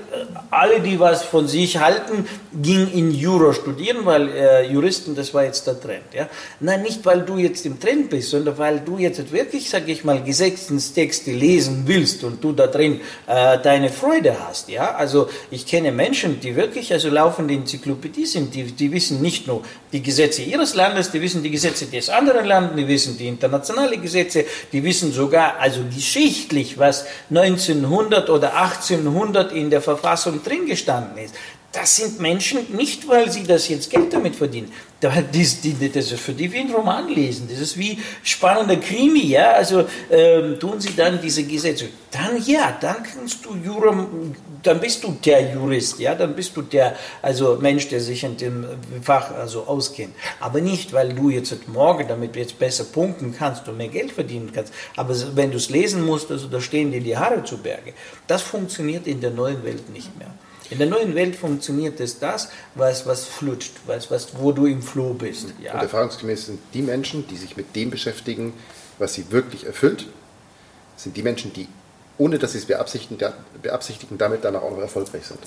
[0.52, 2.28] alle, die was von sich halten,
[2.62, 6.04] gingen in Jura studieren, weil äh, Juristen, das war jetzt der Trend.
[6.14, 6.28] Ja,
[6.60, 10.04] nein, nicht weil du jetzt im Trend bist, sondern weil du jetzt wirklich, sage ich
[10.04, 14.68] mal, Gesetzestexte lesen willst und du da drin äh, deine Freude hast.
[14.68, 19.48] Ja, also ich kenne Menschen, die wirklich also laufende Enzyklopädie sind, die, die wissen nicht
[19.48, 19.62] nur
[19.94, 23.98] die Gesetze ihres Landes, die wissen die Gesetze des anderen Landes, die wissen die internationale
[23.98, 30.66] Gesetze, die wissen sogar also Geschichte geschichtlich, was 1900 oder 1800 in der Verfassung drin
[30.66, 31.36] gestanden ist.
[31.72, 34.72] Das sind Menschen, nicht weil sie das jetzt Geld damit verdienen,
[35.04, 39.86] das, ist für die wie ein Roman lesen, das ist wie spannender Krimi, ja, also
[40.10, 44.08] ähm, tun sie dann diese Gesetze, dann ja, dann kannst du Jura,
[44.64, 48.38] dann bist du der Jurist, ja, dann bist du der, also Mensch, der sich in
[48.38, 48.66] dem
[49.02, 53.78] Fach also auskennt, aber nicht, weil du jetzt morgen damit jetzt besser punkten kannst und
[53.78, 57.18] mehr Geld verdienen kannst, aber wenn du es lesen musst, also da stehen dir die
[57.18, 57.94] Haare zu Berge,
[58.28, 60.32] das funktioniert in der neuen Welt nicht mehr.
[60.70, 64.82] In der neuen Welt funktioniert es das, was, was flutscht, was, was, wo du im
[64.82, 65.48] Flow bist.
[65.62, 65.74] Ja.
[65.74, 68.54] Und erfahrungsgemäß sind die Menschen, die sich mit dem beschäftigen,
[68.98, 70.08] was sie wirklich erfüllt,
[70.96, 71.68] sind die Menschen, die,
[72.18, 75.40] ohne dass sie es beabsichtigen, beabsichtigen damit danach auch noch erfolgreich sind.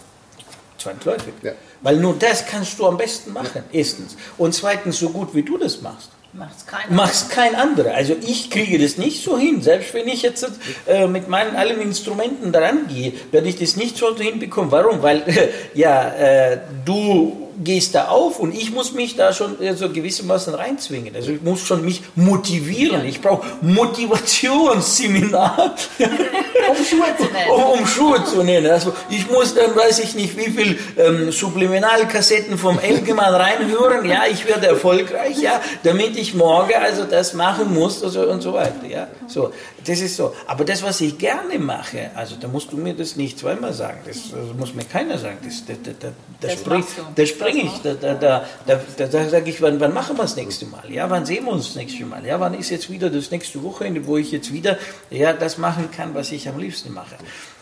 [0.79, 1.35] Zwangsläufig.
[1.43, 1.53] Ja.
[1.83, 4.17] Weil nur das kannst du am besten machen, erstens.
[4.37, 6.11] Und zweitens, so gut wie du das machst.
[6.39, 7.95] Macht's kein, Macht's kein anderer.
[7.95, 9.63] Also ich kriege das nicht so hin.
[9.63, 10.47] Selbst wenn ich jetzt
[10.87, 14.71] äh, mit meinen allen Instrumenten daran gehe, werde ich das nicht so hinbekommen.
[14.71, 15.03] Warum?
[15.03, 19.75] Weil äh, ja, äh, du gehst da auf und ich muss mich da schon äh,
[19.75, 21.15] so gewissermaßen reinzwingen.
[21.15, 23.05] Also ich muss schon mich motivieren.
[23.05, 27.51] Ich brauche Motivationsseminar, um Schuhe zu nennen.
[27.51, 28.71] Um, um, Schuhe zu nennen.
[28.71, 34.09] Also ich muss dann, weiß ich nicht, wie viel ähm, Subliminalkassetten vom Elgemann reinhören.
[34.09, 38.53] Ja, ich werde erfolgreich, ja, damit ich morgen also das machen muss also und so
[38.53, 38.87] weiter.
[38.89, 39.53] Ja, so.
[39.87, 40.35] Das ist so.
[40.47, 44.01] Aber das, was ich gerne mache, also da musst du mir das nicht zweimal sagen.
[44.05, 45.39] Das, das muss mir keiner sagen.
[45.45, 46.85] Das, das, das, das, das, spring,
[47.15, 47.73] das springe ich.
[47.83, 50.91] Da, da, da, da, da, da sage ich, wann, wann machen wir das nächste Mal?
[50.91, 52.27] Ja, wann sehen wir uns das nächste Mal?
[52.27, 54.77] Ja, wann ist jetzt wieder das nächste Wochenende, wo ich jetzt wieder
[55.11, 57.15] ja, das machen kann, was ich am liebsten mache?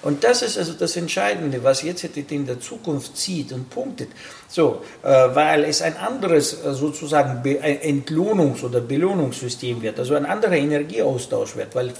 [0.05, 4.11] Und das ist also das Entscheidende, was jetzt in der Zukunft zieht und punktet.
[4.55, 10.26] So, äh, weil es ein anderes äh, sozusagen Be Entlohnungs- oder Belohnungssystem wird, also ein
[10.26, 11.92] anderer Energieaustausch wird, weil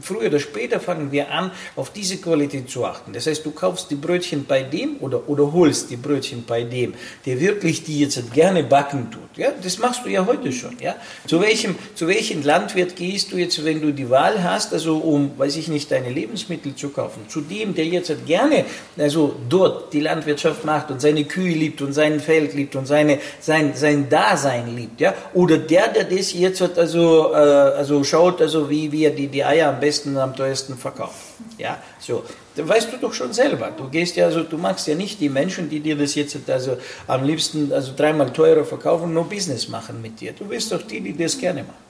[0.00, 3.12] früher oder später fangen wir an, auf diese Qualität zu achten.
[3.12, 6.94] Das heißt, du kaufst die Brötchen bei dem oder, oder holst die Brötchen bei dem,
[7.26, 9.36] der wirklich die jetzt gerne backen tut.
[9.36, 10.76] Ja, das machst du ja heute schon.
[10.80, 10.94] Ja,
[11.26, 15.36] zu welchem, zu welchem Landwirt gehst du jetzt, wenn du die Wahl hast, also um,
[15.36, 17.22] weiß ich nicht, deine Lebensmittel zu kaufen?
[17.28, 18.64] Zu dem, der jetzt gerne,
[18.96, 23.18] also dort die Landwirtschaft macht und seine Kühe liebt und sein Feld liebt und seine,
[23.40, 25.14] sein, sein Dasein liebt, ja?
[25.34, 29.68] Oder der, der das jetzt also, äh, also schaut, also wie, er die, die Eier
[29.68, 31.16] am besten, am teuersten verkauft.
[31.58, 32.24] Ja, so.
[32.56, 33.70] Weißt du doch schon selber.
[33.76, 36.76] Du gehst ja, also, du magst ja nicht die Menschen, die dir das jetzt also
[37.06, 40.32] am liebsten also dreimal teurer verkaufen, nur Business machen mit dir.
[40.32, 41.87] Du bist doch die, die das gerne machen.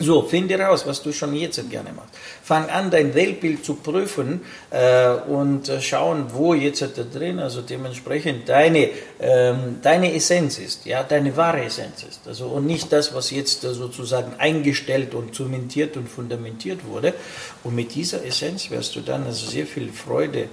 [0.00, 2.10] So, finde raus, was du schon jetzt gerne machst.
[2.42, 4.40] Fang an, dein Weltbild zu prüfen
[4.70, 8.88] äh, und äh, schauen, wo jetzt da drin, also dementsprechend deine,
[9.20, 12.26] ähm, deine Essenz ist, ja, deine wahre Essenz ist.
[12.26, 17.14] Also, und nicht das, was jetzt sozusagen eingestellt und zementiert und fundamentiert wurde.
[17.62, 20.48] Und mit dieser Essenz wirst du dann also sehr viel Freude,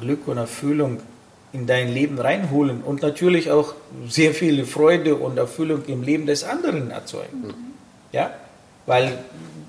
[0.00, 1.00] Glück und Erfüllung
[1.52, 3.74] in dein Leben reinholen und natürlich auch
[4.08, 7.54] sehr viel Freude und Erfüllung im Leben des anderen erzeugen.
[8.12, 8.30] Ja?
[8.88, 9.18] Weil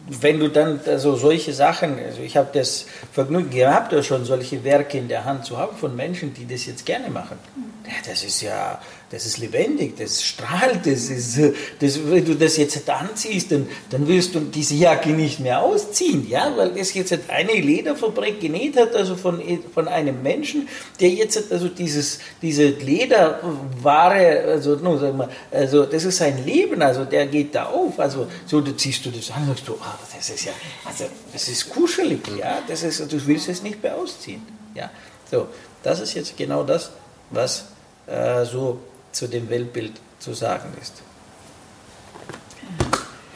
[0.07, 4.97] wenn du dann also solche Sachen, also ich habe das Vergnügen gehabt, schon solche Werke
[4.97, 7.37] in der Hand zu haben von Menschen, die das jetzt gerne machen.
[7.85, 8.79] Ja, das ist ja,
[9.11, 11.39] das ist lebendig, das strahlt, das ist,
[11.79, 16.29] das, wenn du das jetzt anziehst, dann, dann wirst du diese Jacke nicht mehr ausziehen,
[16.29, 19.41] ja, weil das jetzt eine Lederfabrik genäht hat, also von,
[19.73, 20.67] von einem Menschen,
[20.99, 26.79] der jetzt also dieses, diese Lederware, also, no, sag mal, also das ist sein Leben,
[26.83, 29.97] also der geht da auf, also so, du ziehst du das an, sagst du, ah,
[30.15, 30.53] das ist ja,
[30.85, 34.43] also das ist kuschelig, ja, das ist, du willst es nicht mehr ausziehen,
[34.75, 34.91] ja,
[35.31, 35.47] so,
[35.81, 36.91] das ist jetzt genau das,
[37.31, 37.65] was
[38.05, 38.79] äh, so
[39.11, 41.01] zu dem Weltbild zu sagen ist.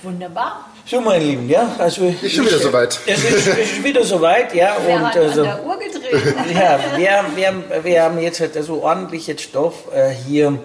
[0.02, 0.70] Wunderbar.
[0.86, 3.00] So, meine Lieben, ja, also ist schon wieder soweit.
[3.06, 4.76] Es ist, es ist wieder soweit, ja.
[4.86, 6.36] Wer und hat also, an der Uhr gedreht?
[6.54, 10.60] ja, wir, wir, wir haben jetzt halt also ordentlich jetzt Stoff äh, hier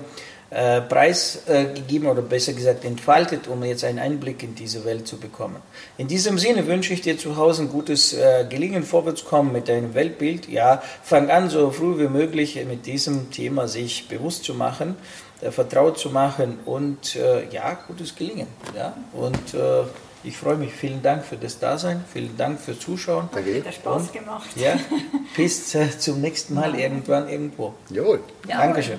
[0.51, 5.19] äh, preisgegeben äh, oder besser gesagt entfaltet, um jetzt einen Einblick in diese Welt zu
[5.19, 5.57] bekommen.
[5.99, 9.93] In diesem Sinne wünsche ich dir zu Hause ein gutes äh, Gelingen, vorwärtskommen mit deinem
[9.93, 10.49] Weltbild.
[10.49, 14.97] Ja, fang an, so früh wie möglich mit diesem Thema sich bewusst zu machen,
[15.43, 17.19] äh, vertraut zu machen und
[17.53, 18.47] ja, gutes Gelingen.
[18.75, 19.55] Ja, und
[20.25, 20.73] ich freue mich.
[20.73, 22.05] Vielen Dank für das Dasein.
[22.11, 23.29] Vielen Dank fürs Zuschauen.
[23.33, 23.63] Danke.
[23.65, 24.49] Hat Spaß gemacht.
[24.57, 24.79] Ja,
[25.37, 27.75] bis zum nächsten Mal irgendwann irgendwo.
[27.91, 28.21] Jawohl.
[28.49, 28.59] Ja.
[28.59, 28.99] Dankeschön.